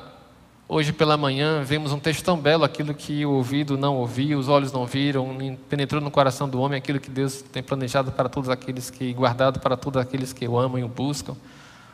[0.75, 4.49] Hoje pela manhã vemos um texto tão belo, aquilo que o ouvido não ouviu, os
[4.49, 5.29] olhos não viram,
[5.69, 9.61] penetrou no coração do homem aquilo que Deus tem planejado para todos aqueles que, guardado
[9.61, 11.37] para todos aqueles que o amam e o buscam.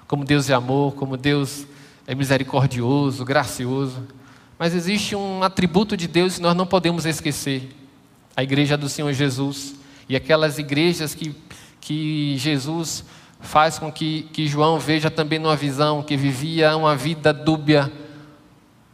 [0.06, 1.66] Como Deus é amor, como Deus
[2.06, 4.00] é misericordioso, gracioso.
[4.56, 7.74] Mas existe um atributo de Deus que nós não podemos esquecer:
[8.36, 9.74] a igreja do Senhor Jesus.
[10.08, 11.34] E aquelas igrejas que,
[11.80, 13.04] que Jesus
[13.40, 17.92] faz com que, que João veja também numa visão, que vivia uma vida dúbia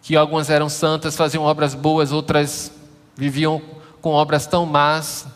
[0.04, 2.70] que algumas eram santas, faziam obras boas, outras
[3.16, 3.60] viviam
[4.02, 5.26] com obras tão más,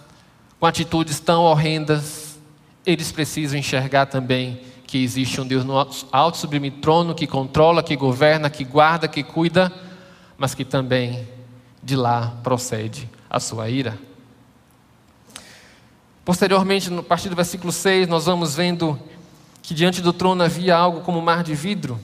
[0.60, 2.38] com atitudes tão horrendas.
[2.84, 5.72] Eles precisam enxergar também que existe um Deus no
[6.12, 9.72] alto sublime trono que controla, que governa, que guarda, que cuida,
[10.36, 11.26] mas que também
[11.82, 13.98] de lá procede a sua ira.
[16.26, 19.00] Posteriormente, a partir do versículo 6, nós vamos vendo
[19.62, 21.98] que diante do trono havia algo como um mar de vidro.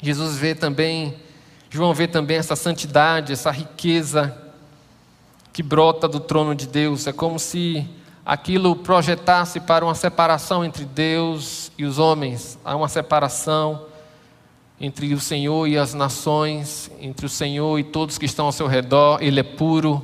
[0.00, 1.28] Jesus vê também
[1.72, 4.36] João vê também essa santidade, essa riqueza
[5.52, 7.06] que brota do trono de Deus.
[7.06, 7.88] É como se
[8.26, 12.58] aquilo projetasse para uma separação entre Deus e os homens.
[12.64, 13.86] Há uma separação
[14.80, 18.66] entre o Senhor e as nações, entre o Senhor e todos que estão ao seu
[18.66, 19.22] redor.
[19.22, 20.02] Ele é puro,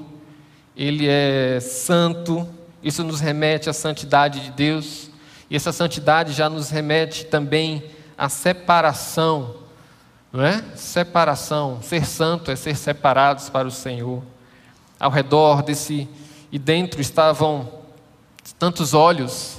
[0.77, 2.47] ele é santo.
[2.81, 5.11] Isso nos remete à santidade de Deus.
[5.51, 7.83] E essa santidade já nos remete também
[8.17, 9.66] à separação
[10.37, 10.63] não é?
[10.77, 14.23] Separação, ser santo é ser separados para o Senhor.
[15.01, 16.07] Ao redor desse
[16.53, 17.67] e dentro estavam
[18.59, 19.57] tantos olhos.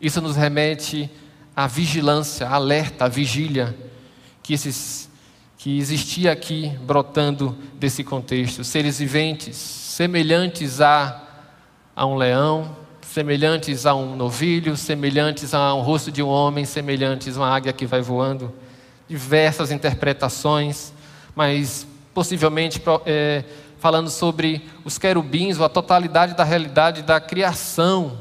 [0.00, 1.10] Isso nos remete
[1.56, 3.76] à vigilância, à alerta, à vigília
[4.42, 5.10] que esses
[5.58, 11.20] que existia aqui brotando desse contexto, seres viventes, semelhantes a
[11.94, 17.36] a um leão, semelhantes a um novilho, semelhantes a um rosto de um homem, semelhantes
[17.36, 18.52] a uma águia que vai voando
[19.12, 20.90] diversas interpretações,
[21.36, 23.44] mas possivelmente é,
[23.78, 28.18] falando sobre os querubins, ou a totalidade da realidade da criação.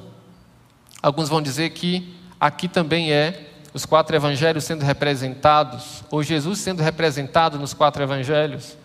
[1.01, 6.83] Alguns vão dizer que aqui também é os quatro evangelhos sendo representados, ou Jesus sendo
[6.83, 8.77] representado nos quatro evangelhos.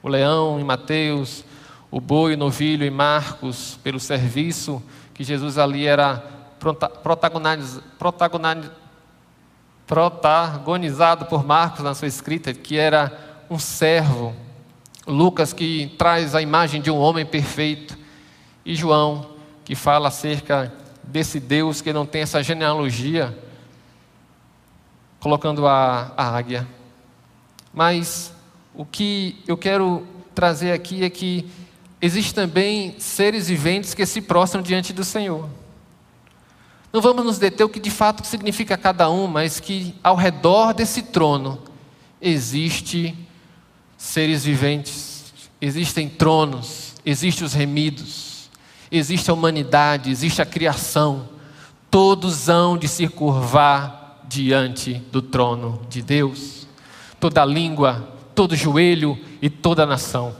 [0.00, 1.44] O leão em Mateus,
[1.90, 4.80] o boi, o novilho em Marcos, pelo serviço
[5.12, 6.22] que Jesus ali era
[7.02, 7.82] protagonizado,
[9.88, 13.18] protagonizado por Marcos na sua escrita, que era
[13.50, 14.36] um servo.
[15.06, 17.96] Lucas, que traz a imagem de um homem perfeito.
[18.66, 19.30] E João,
[19.64, 20.70] que fala acerca
[21.02, 23.36] desse Deus que não tem essa genealogia,
[25.18, 26.68] colocando a, a águia.
[27.72, 28.30] Mas
[28.74, 31.50] o que eu quero trazer aqui é que
[32.02, 35.48] existem também seres viventes que se prostram diante do Senhor.
[36.98, 40.74] Não vamos nos deter o que de fato significa cada um, mas que ao redor
[40.74, 41.62] desse trono
[42.20, 43.16] existe
[43.96, 48.50] seres viventes, existem tronos, existem os remidos,
[48.90, 51.28] existe a humanidade, existe a criação.
[51.88, 56.66] Todos hão de se curvar diante do trono de Deus.
[57.20, 60.34] Toda língua, todo joelho e toda nação.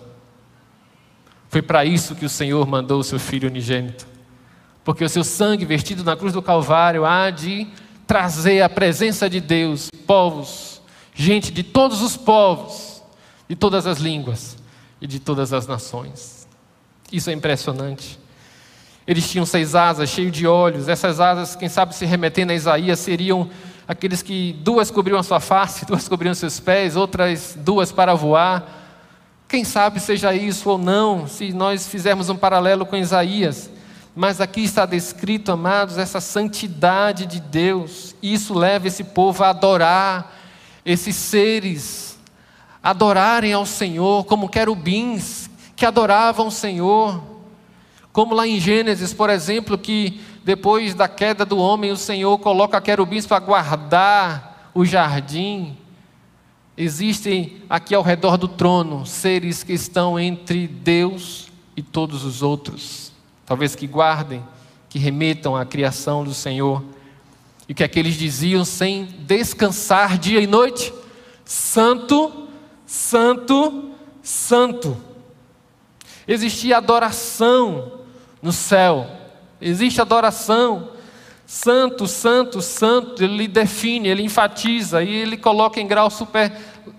[1.48, 4.17] Foi para isso que o Senhor mandou o seu Filho unigênito
[4.88, 7.66] porque o seu sangue vertido na cruz do Calvário há de
[8.06, 10.80] trazer a presença de Deus, povos,
[11.12, 13.02] gente de todos os povos,
[13.46, 14.56] de todas as línguas
[14.98, 16.48] e de todas as nações.
[17.12, 18.18] Isso é impressionante.
[19.06, 20.88] Eles tinham seis asas, cheios de olhos.
[20.88, 23.50] Essas asas, quem sabe se remetendo a Isaías, seriam
[23.86, 29.44] aqueles que duas cobriam a sua face, duas cobriam seus pés, outras duas para voar.
[29.46, 33.70] Quem sabe seja isso ou não, se nós fizermos um paralelo com Isaías.
[34.20, 38.16] Mas aqui está descrito, amados, essa santidade de Deus.
[38.20, 40.34] Isso leva esse povo a adorar
[40.84, 42.18] esses seres,
[42.82, 47.22] adorarem ao Senhor como querubins que adoravam o Senhor.
[48.12, 52.80] Como lá em Gênesis, por exemplo, que depois da queda do homem, o Senhor coloca
[52.80, 55.78] querubins para guardar o jardim.
[56.76, 61.46] Existem aqui ao redor do trono seres que estão entre Deus
[61.76, 63.07] e todos os outros
[63.48, 64.44] talvez que guardem,
[64.90, 66.84] que remetam à criação do Senhor.
[67.66, 70.92] E o que é que eles diziam sem descansar dia e noite?
[71.46, 72.46] Santo,
[72.86, 73.90] Santo,
[74.22, 74.94] Santo.
[76.26, 78.02] Existia adoração
[78.42, 79.06] no céu,
[79.58, 80.90] existe adoração.
[81.46, 86.52] Santo, santo, santo, ele define, ele enfatiza e ele coloca em grau super,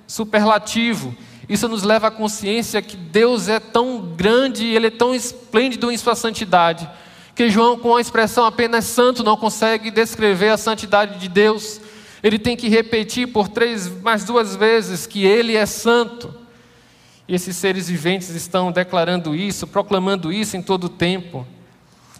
[0.07, 1.15] superlativo.
[1.49, 5.97] Isso nos leva à consciência que Deus é tão grande, Ele é tão esplêndido em
[5.97, 6.87] Sua santidade,
[7.33, 11.81] que João, com a expressão apenas santo, não consegue descrever a santidade de Deus.
[12.21, 16.31] Ele tem que repetir por três, mais duas vezes que Ele é santo.
[17.27, 21.47] E esses seres viventes estão declarando isso, proclamando isso em todo o tempo.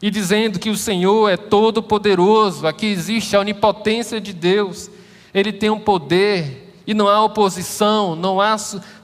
[0.02, 4.90] E dizendo que o Senhor é todo poderoso, aqui existe a onipotência de Deus.
[5.34, 8.56] Ele tem um poder e não há oposição, não há,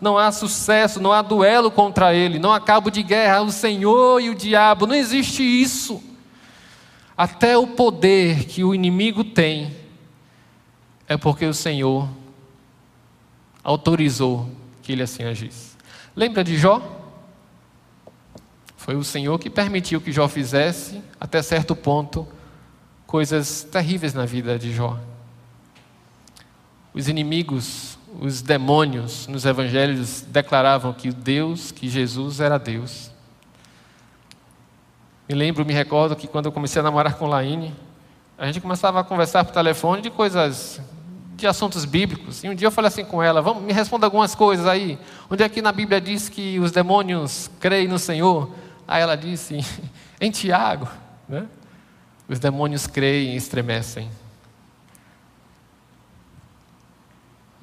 [0.02, 4.20] não há sucesso, não há duelo contra ele, não há cabo de guerra, o Senhor
[4.20, 6.02] e o diabo, não existe isso.
[7.16, 9.72] Até o poder que o inimigo tem
[11.08, 12.10] é porque o Senhor
[13.64, 14.50] autorizou
[14.82, 15.78] que ele assim agisse.
[16.16, 16.82] Lembra de Jó?
[18.78, 22.28] Foi o Senhor que permitiu que Jó fizesse, até certo ponto,
[23.06, 25.00] coisas terríveis na vida de Jó.
[26.96, 33.12] Os inimigos, os demônios nos evangelhos declaravam que Deus, que Jesus era Deus.
[35.28, 37.76] Me lembro, me recordo que quando eu comecei a namorar com Laine,
[38.38, 40.80] a gente começava a conversar por telefone de coisas
[41.36, 42.46] de assuntos bíblicos.
[42.46, 44.98] E um dia eu falei assim com ela: Vamos, me responda algumas coisas aí.
[45.30, 48.52] Onde é que na Bíblia diz que os demônios creem no Senhor?
[48.88, 49.60] Aí ela disse:
[50.22, 50.88] Em Tiago,
[51.28, 51.46] né?
[52.30, 54.10] os demônios creem e estremecem.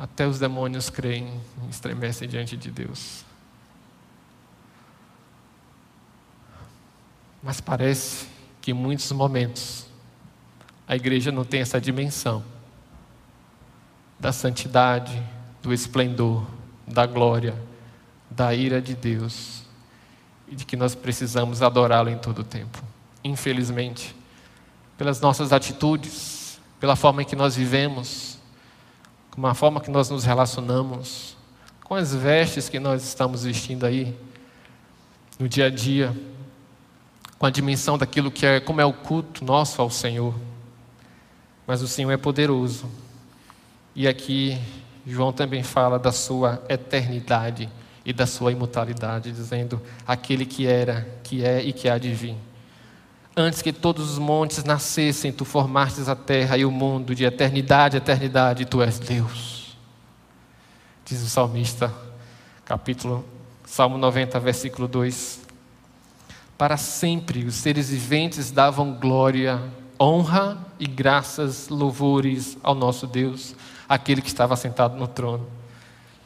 [0.03, 3.24] Até os demônios creem e estremecem diante de Deus.
[7.40, 8.26] Mas parece
[8.61, 9.86] que em muitos momentos
[10.88, 12.42] a igreja não tem essa dimensão
[14.18, 15.22] da santidade,
[15.62, 16.44] do esplendor,
[16.84, 17.55] da glória,
[18.28, 19.62] da ira de Deus
[20.48, 22.82] e de que nós precisamos adorá-lo em todo o tempo.
[23.22, 24.16] Infelizmente,
[24.98, 28.41] pelas nossas atitudes, pela forma em que nós vivemos,
[29.33, 31.37] com a forma que nós nos relacionamos,
[31.85, 34.14] com as vestes que nós estamos vestindo aí
[35.39, 36.14] no dia a dia,
[37.39, 40.35] com a dimensão daquilo que é como é o culto nosso ao Senhor.
[41.66, 42.89] Mas o Senhor é poderoso
[43.97, 44.59] e aqui
[45.07, 47.68] João também fala da sua eternidade
[48.05, 52.37] e da sua imutabilidade, dizendo: aquele que era, que é e que há de vir.
[53.37, 57.97] Antes que todos os montes nascessem, tu formastes a terra e o mundo de eternidade
[57.97, 59.76] a eternidade, tu és Deus.
[61.05, 61.93] Diz o salmista,
[62.64, 63.24] capítulo
[63.64, 65.41] Salmo 90, versículo 2.
[66.59, 69.62] Para sempre os seres viventes davam glória,
[69.99, 73.55] honra e graças, louvores ao nosso Deus
[73.89, 75.47] aquele que estava sentado no trono.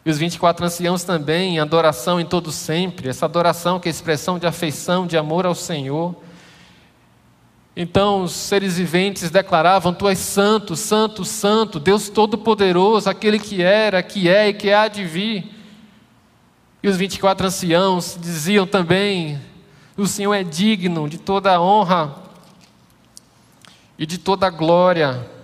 [0.04, 4.38] E os 24 anciãos também, em adoração em todo sempre, essa adoração que é expressão
[4.38, 6.14] de afeição, de amor ao Senhor.
[7.76, 14.02] Então os seres viventes declaravam: Tu és santo, santo, santo, Deus Todo-Poderoso, aquele que era,
[14.02, 15.54] que é e que há de vir.
[16.82, 19.38] E os 24 anciãos diziam também:
[19.94, 22.16] O Senhor é digno de toda a honra
[23.98, 25.35] e de toda a glória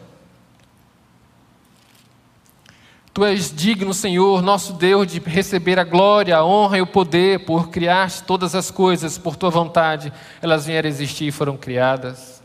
[3.14, 7.44] Tu és digno, Senhor, nosso Deus, de receber a glória, a honra e o poder,
[7.44, 10.10] por criar todas as coisas por tua vontade.
[10.40, 12.42] Elas vieram existir e foram criadas.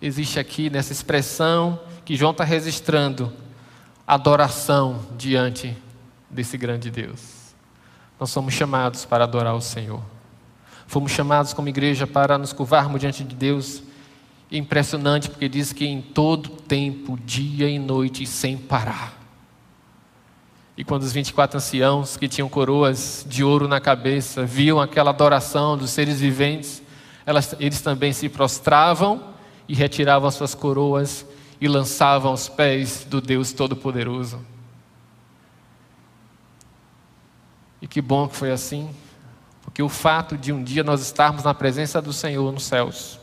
[0.00, 3.30] Existe aqui nessa expressão que João está registrando
[4.06, 5.76] adoração diante
[6.30, 7.54] desse grande Deus.
[8.18, 10.00] Nós somos chamados para adorar o Senhor.
[10.86, 13.82] Fomos chamados como igreja para nos curvarmos diante de Deus.
[14.50, 19.21] Impressionante, porque diz que em todo tempo, dia e noite, sem parar.
[20.76, 25.76] E quando os 24 anciãos que tinham coroas de ouro na cabeça viam aquela adoração
[25.76, 26.82] dos seres viventes,
[27.26, 29.32] elas, eles também se prostravam
[29.68, 31.26] e retiravam as suas coroas
[31.60, 34.40] e lançavam aos pés do Deus Todo-Poderoso.
[37.80, 38.90] E que bom que foi assim,
[39.62, 43.18] porque o fato de um dia nós estarmos na presença do Senhor nos céus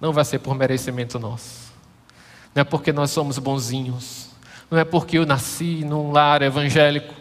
[0.00, 1.72] não vai ser por merecimento nosso,
[2.54, 4.27] não é porque nós somos bonzinhos,
[4.70, 7.14] não é porque eu nasci num lar evangélico.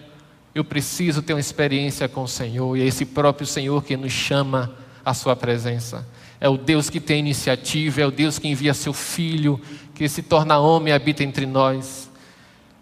[0.53, 2.75] Eu preciso ter uma experiência com o Senhor.
[2.75, 4.73] E é esse próprio Senhor que nos chama
[5.05, 6.05] à Sua presença.
[6.39, 9.59] É o Deus que tem iniciativa, é o Deus que envia seu Filho,
[9.95, 12.11] que se torna homem e habita entre nós.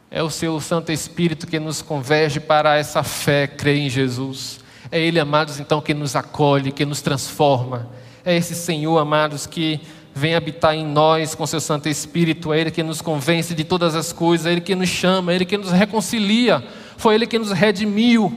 [0.09, 4.59] É o seu Santo Espírito que nos converge para essa fé, crer em Jesus.
[4.91, 7.89] É Ele, amados, então, que nos acolhe, que nos transforma.
[8.23, 9.81] É esse Senhor, amados, que
[10.17, 13.95] vem habitar em nós com seu Santo Espírito, é Ele que nos convence de todas
[13.95, 17.37] as coisas, é Ele que nos chama, é Ele que nos reconcilia, foi Ele que
[17.37, 18.33] nos redimiu,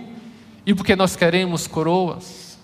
[0.67, 2.59] e porque nós queremos coroas,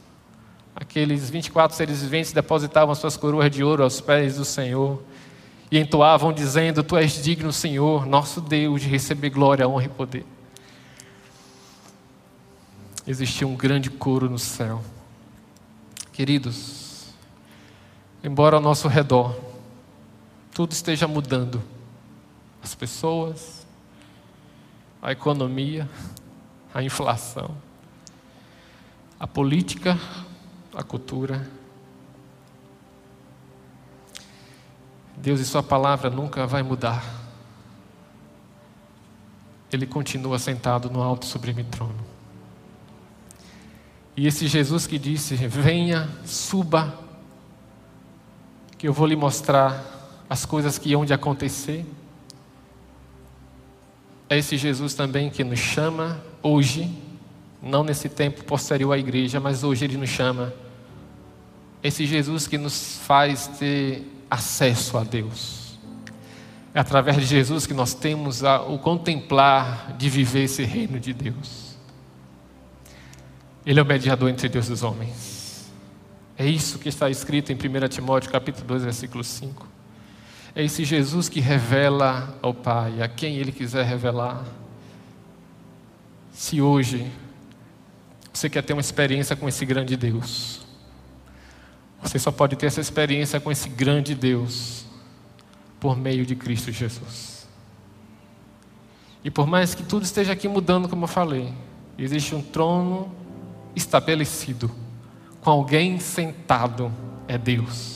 [0.74, 5.00] aqueles 24 seres viventes depositavam suas coroas de ouro aos pés do Senhor,
[5.70, 10.26] e entoavam dizendo: Tu és digno, Senhor, nosso Deus, de receber glória, honra e poder.
[13.06, 14.82] Existia um grande coro no céu.
[16.12, 16.83] Queridos,
[18.24, 19.38] embora ao nosso redor
[20.54, 21.62] tudo esteja mudando
[22.62, 23.66] as pessoas,
[25.02, 25.88] a economia,
[26.72, 27.54] a inflação.
[29.20, 29.98] a política,
[30.74, 31.48] a cultura.
[35.16, 37.02] Deus e Sua palavra nunca vai mudar.
[39.72, 42.04] Ele continua sentado no alto sublime trono.
[44.16, 47.03] E esse Jesus que disse: Venha, suba,
[48.84, 49.82] que eu vou lhe mostrar
[50.28, 51.86] as coisas que hão de acontecer.
[54.28, 56.94] É esse Jesus também que nos chama hoje,
[57.62, 60.52] não nesse tempo posterior à igreja, mas hoje ele nos chama.
[61.82, 65.78] Esse Jesus que nos faz ter acesso a Deus.
[66.74, 71.14] É através de Jesus que nós temos a, o contemplar de viver esse reino de
[71.14, 71.74] Deus.
[73.64, 75.33] Ele é o mediador entre Deus e os homens.
[76.36, 79.68] É isso que está escrito em 1 Timóteo capítulo 2, versículo 5.
[80.54, 84.44] É esse Jesus que revela ao Pai, a quem Ele quiser revelar.
[86.32, 87.10] Se hoje
[88.32, 90.66] você quer ter uma experiência com esse grande Deus,
[92.02, 94.84] você só pode ter essa experiência com esse grande Deus
[95.78, 97.46] por meio de Cristo Jesus.
[99.22, 101.52] E por mais que tudo esteja aqui mudando, como eu falei,
[101.96, 103.14] existe um trono
[103.74, 104.70] estabelecido,
[105.44, 106.90] com alguém sentado,
[107.28, 107.94] é Deus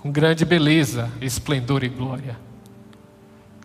[0.00, 2.34] com grande beleza, esplendor e glória,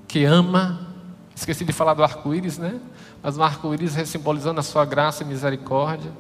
[0.06, 0.86] que ama,
[1.34, 2.78] esqueci de falar do arco-íris, né?
[3.24, 6.12] Mas o arco-íris simbolizando a sua graça e misericórdia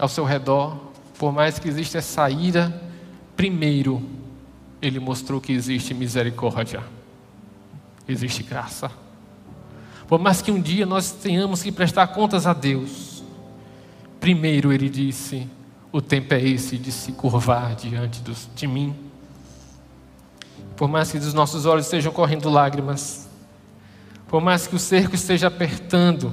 [0.00, 0.76] ao seu redor,
[1.16, 2.82] por mais que exista essa ira,
[3.36, 4.02] primeiro
[4.82, 6.82] ele mostrou que existe misericórdia,
[8.08, 8.90] existe graça.
[10.08, 13.22] Por mais que um dia nós tenhamos que prestar contas a Deus,
[14.18, 15.48] primeiro ele disse:
[15.94, 18.96] o tempo é esse de se curvar diante dos, de mim.
[20.74, 23.28] Por mais que dos nossos olhos estejam correndo lágrimas,
[24.26, 26.32] por mais que o cerco esteja apertando,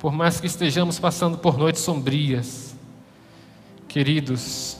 [0.00, 2.74] por mais que estejamos passando por noites sombrias,
[3.86, 4.78] queridos,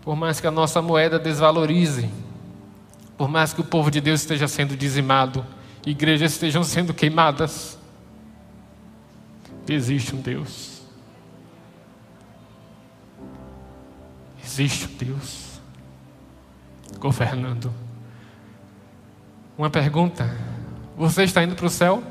[0.00, 2.08] por mais que a nossa moeda desvalorize,
[3.18, 5.44] por mais que o povo de Deus esteja sendo dizimado,
[5.84, 7.78] igrejas estejam sendo queimadas,
[9.68, 10.71] existe um Deus
[14.52, 15.62] Existe Deus
[16.98, 17.72] governando.
[19.56, 20.28] Uma pergunta:
[20.94, 22.02] você está indo para o céu?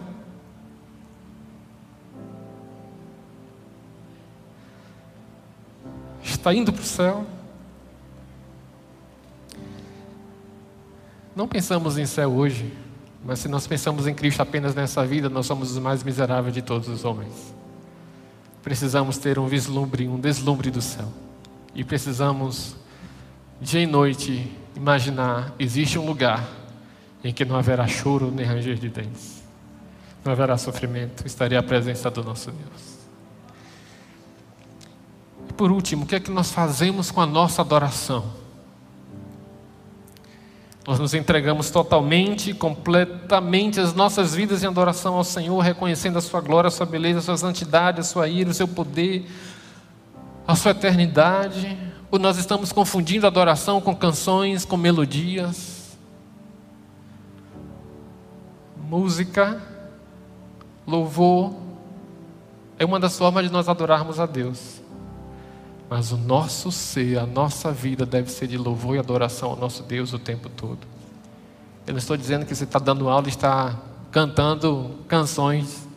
[6.24, 7.28] Está indo para o céu?
[11.36, 12.74] Não pensamos em céu hoje,
[13.24, 16.64] mas se nós pensamos em Cristo apenas nessa vida, nós somos os mais miseráveis de
[16.64, 17.54] todos os homens.
[18.64, 21.08] Precisamos ter um vislumbre, um deslumbre do céu.
[21.74, 22.76] E precisamos,
[23.60, 26.48] dia e noite, imaginar: existe um lugar
[27.24, 29.44] em que não haverá choro nem ranger de dentes,
[30.24, 32.92] não haverá sofrimento, estaria a presença do nosso Deus.
[35.50, 38.42] E por último, o que é que nós fazemos com a nossa adoração?
[40.88, 46.42] Nós nos entregamos totalmente, completamente as nossas vidas em adoração ao Senhor, reconhecendo a Sua
[46.42, 49.30] glória, a Sua beleza, a Sua santidade, a Sua ira, o Seu poder,
[50.48, 51.78] a sua eternidade,
[52.10, 55.98] ou nós estamos confundindo adoração com canções, com melodias,
[58.78, 59.62] música,
[60.86, 61.54] louvor,
[62.78, 64.82] é uma das formas de nós adorarmos a Deus.
[65.90, 69.84] Mas o nosso ser, a nossa vida deve ser de louvor e adoração ao nosso
[69.84, 70.80] Deus o tempo todo.
[71.86, 73.78] Eu não estou dizendo que você está dando aula e está
[74.10, 75.88] cantando canções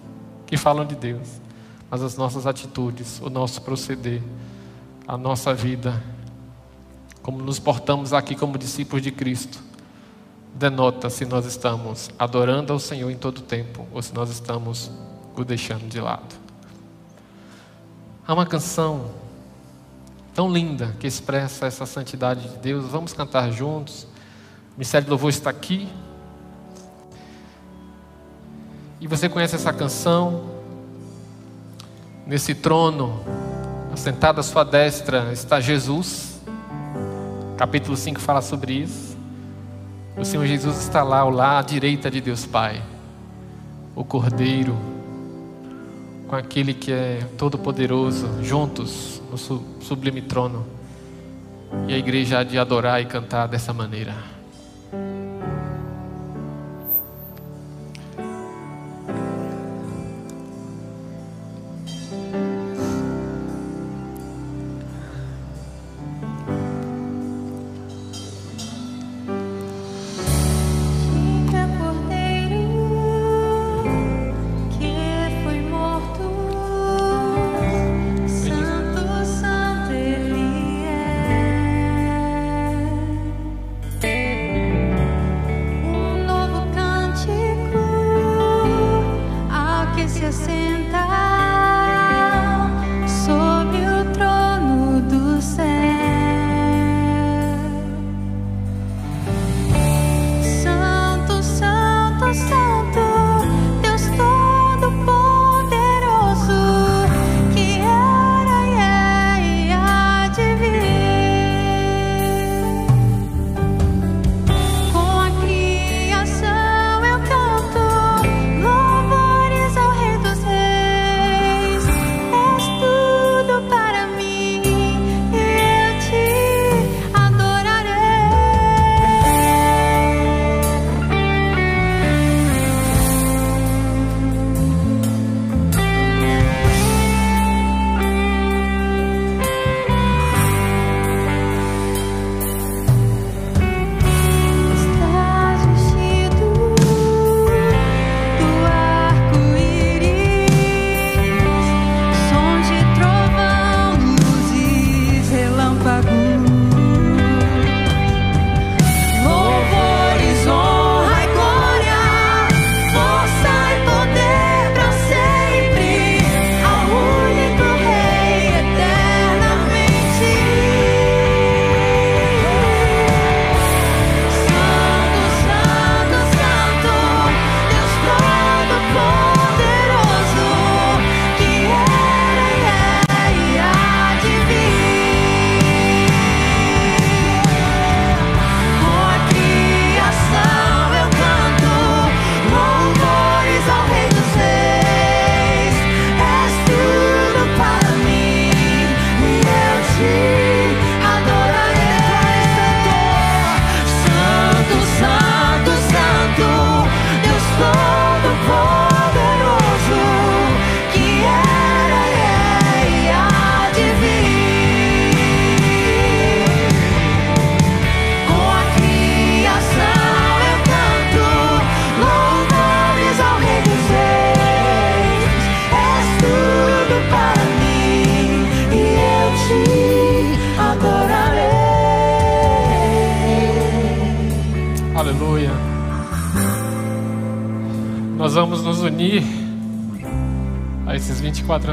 [0.47, 1.44] que falam de Deus
[1.95, 4.21] mas as nossas atitudes, o nosso proceder,
[5.07, 6.03] a nossa vida,
[7.23, 9.61] como nos portamos aqui como discípulos de Cristo,
[10.53, 14.91] denota se nós estamos adorando ao Senhor em todo o tempo ou se nós estamos
[15.37, 16.35] o deixando de lado.
[18.27, 19.13] Há uma canção
[20.35, 22.87] tão linda que expressa essa santidade de Deus.
[22.87, 24.03] Vamos cantar juntos.
[24.03, 25.89] O Ministério do Louvor está aqui.
[29.01, 30.54] E você conhece essa canção?
[32.27, 33.21] Nesse trono,
[33.93, 36.41] assentado à sua destra, está Jesus.
[37.59, 39.15] Capítulo 5 fala sobre isso.
[40.17, 42.83] O Senhor Jesus está lá, ao lado, à direita de Deus Pai.
[43.95, 44.75] O Cordeiro,
[46.27, 50.65] com aquele que é todo-poderoso, juntos no sublime trono.
[51.87, 54.15] E a igreja há de adorar e cantar dessa maneira.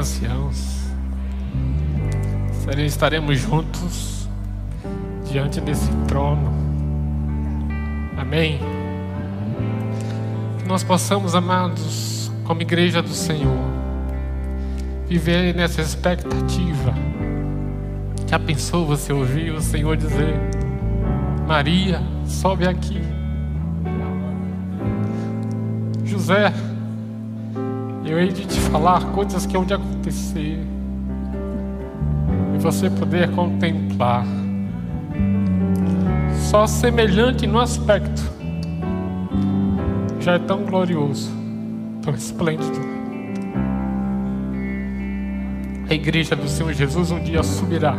[0.02, 0.82] Anciãos.
[2.84, 4.28] Estaremos juntos
[5.30, 6.52] diante desse trono.
[8.16, 8.58] Amém.
[10.58, 13.58] Que nós possamos, amados, como igreja do Senhor,
[15.06, 16.92] viver nessa expectativa.
[18.28, 20.34] Já pensou você ouvir o Senhor dizer:
[21.46, 23.00] Maria, sobe aqui.
[26.04, 26.52] José,
[28.12, 30.58] eu hei de te falar coisas que hão de acontecer
[32.54, 34.26] e você poder contemplar.
[36.50, 38.20] Só semelhante no aspecto
[40.20, 41.32] já é tão glorioso,
[42.02, 42.78] tão esplêndido.
[45.88, 47.96] A igreja do Senhor Jesus um dia subirá.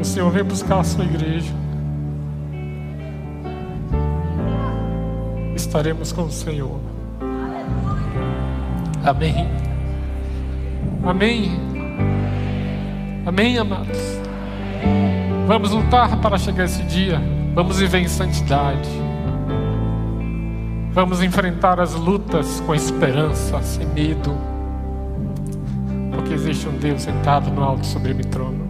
[0.00, 1.52] O Senhor vem buscar a sua igreja.
[5.54, 6.99] Estaremos com o Senhor.
[9.10, 9.48] Amém.
[11.04, 11.50] Amém.
[13.26, 13.98] Amém, amados.
[15.48, 17.20] Vamos lutar para chegar esse dia.
[17.52, 18.88] Vamos viver em santidade.
[20.92, 24.32] Vamos enfrentar as lutas com esperança, sem medo.
[26.12, 28.68] Porque existe um Deus sentado no alto o trono,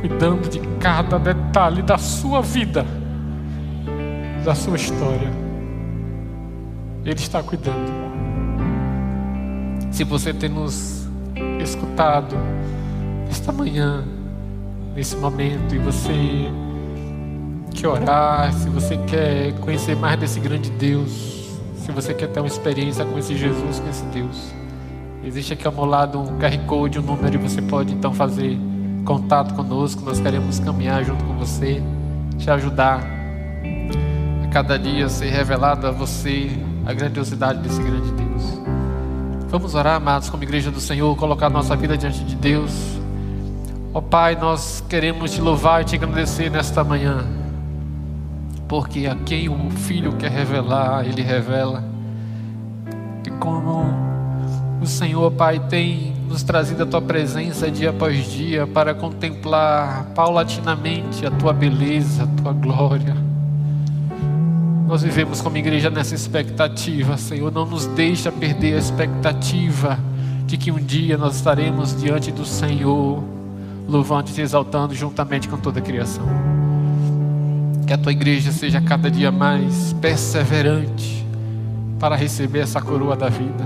[0.00, 2.84] cuidando de cada detalhe da sua vida,
[4.44, 5.30] da sua história.
[7.04, 8.09] Ele está cuidando.
[10.00, 11.06] Se você tem nos
[11.62, 12.34] escutado
[13.28, 14.02] esta manhã,
[14.96, 16.50] nesse momento, e você
[17.74, 22.46] quer orar, se você quer conhecer mais desse grande Deus, se você quer ter uma
[22.46, 24.54] experiência com esse Jesus, com esse Deus,
[25.22, 28.58] existe aqui ao meu lado um QR Code, um número, e você pode então fazer
[29.04, 30.02] contato conosco.
[30.02, 31.82] Nós queremos caminhar junto com você,
[32.38, 33.04] te ajudar
[34.42, 36.48] a cada dia ser revelado a você
[36.86, 38.29] a grandiosidade desse grande Deus.
[39.50, 42.70] Vamos orar, amados, como igreja do Senhor, colocar nossa vida diante de Deus.
[43.92, 47.26] Ó oh, Pai, nós queremos te louvar e te agradecer nesta manhã,
[48.68, 51.82] porque a quem o Filho quer revelar, Ele revela.
[53.26, 53.86] E como
[54.80, 61.26] o Senhor, Pai, tem nos trazido a Tua presença dia após dia para contemplar paulatinamente
[61.26, 63.29] a Tua beleza, a Tua glória.
[64.90, 67.52] Nós vivemos como igreja nessa expectativa, Senhor.
[67.52, 69.96] Não nos deixa perder a expectativa
[70.46, 73.22] de que um dia nós estaremos diante do Senhor
[73.86, 76.24] louvando e te exaltando juntamente com toda a criação.
[77.86, 81.24] Que a tua igreja seja cada dia mais perseverante
[82.00, 83.64] para receber essa coroa da vida.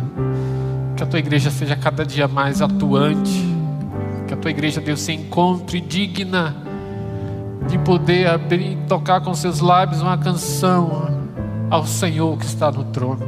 [0.94, 3.48] Que a tua igreja seja cada dia mais atuante.
[4.28, 6.54] Que a tua igreja, Deus, se encontre digna
[7.66, 11.03] de poder abrir e tocar com seus lábios uma canção
[11.70, 13.26] ao Senhor que está no trono.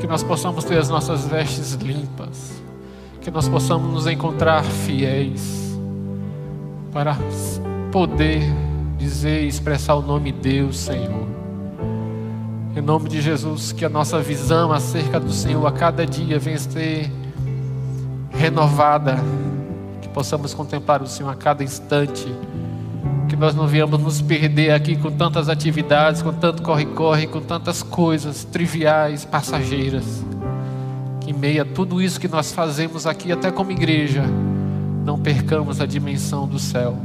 [0.00, 2.60] Que nós possamos ter as nossas vestes limpas.
[3.20, 5.78] Que nós possamos nos encontrar fiéis
[6.92, 7.16] para
[7.92, 8.42] poder
[8.98, 11.28] dizer e expressar o nome de Deus, Senhor.
[12.76, 16.58] Em nome de Jesus, que a nossa visão acerca do Senhor a cada dia venha
[16.58, 17.10] ser
[18.30, 19.18] renovada,
[20.00, 22.26] que possamos contemplar o Senhor a cada instante,
[23.30, 27.80] que nós não viemos nos perder aqui com tantas atividades, com tanto corre-corre, com tantas
[27.80, 30.24] coisas triviais, passageiras.
[31.20, 34.24] Que em meio a tudo isso que nós fazemos aqui, até como igreja,
[35.04, 36.98] não percamos a dimensão do céu,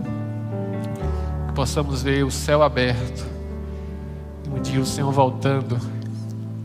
[1.47, 3.23] que possamos ver o céu aberto,
[4.47, 5.77] e um dia o Senhor voltando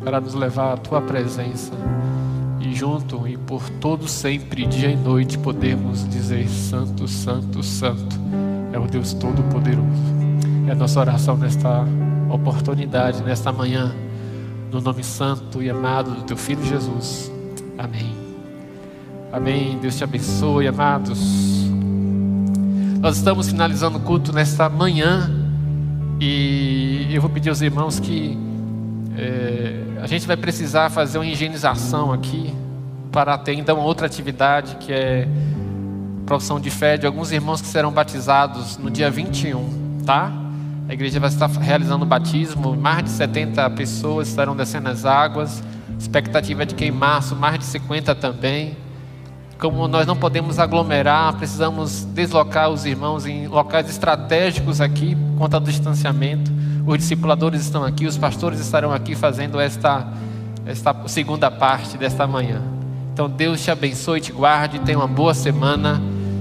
[0.03, 1.73] para nos levar à tua presença,
[2.61, 8.79] e junto e por todo sempre, dia e noite, podemos dizer: Santo, Santo, Santo é
[8.79, 9.89] o Deus Todo-Poderoso.
[10.69, 11.85] É a nossa oração nesta
[12.31, 13.95] oportunidade, nesta manhã,
[14.71, 17.31] no nome santo e amado do teu Filho Jesus.
[17.77, 18.15] Amém.
[19.33, 19.79] Amém.
[19.81, 21.69] Deus te abençoe, amados.
[23.01, 25.31] Nós estamos finalizando o culto nesta manhã
[26.21, 28.39] e eu vou pedir aos irmãos que
[29.17, 32.55] é, a gente vai precisar fazer uma higienização aqui
[33.11, 35.27] para ter uma outra atividade que é
[36.31, 40.31] profissão de fé de alguns irmãos que serão batizados no dia 21, tá?
[40.89, 45.61] A igreja vai estar realizando o batismo, mais de 70 pessoas estarão descendo as águas.
[45.99, 48.77] Expectativa é de que em março mais de 50 também
[49.59, 55.67] como nós não podemos aglomerar, precisamos deslocar os irmãos em locais estratégicos aqui, conta do
[55.67, 56.51] distanciamento.
[56.87, 60.07] Os discipuladores estão aqui, os pastores estarão aqui fazendo esta,
[60.65, 62.63] esta segunda parte desta manhã.
[63.13, 66.01] Então Deus te abençoe, te guarde, tenha uma boa semana.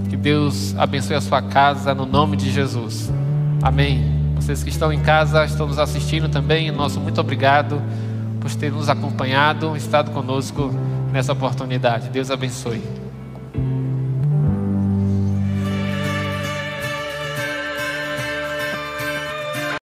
[0.09, 3.11] Que Deus abençoe a sua casa no nome de Jesus.
[3.61, 4.33] Amém.
[4.35, 7.81] Vocês que estão em casa, estão nos assistindo também, nosso muito obrigado
[8.39, 10.73] por ter nos acompanhado, estado conosco
[11.11, 12.09] nessa oportunidade.
[12.09, 13.08] Deus abençoe.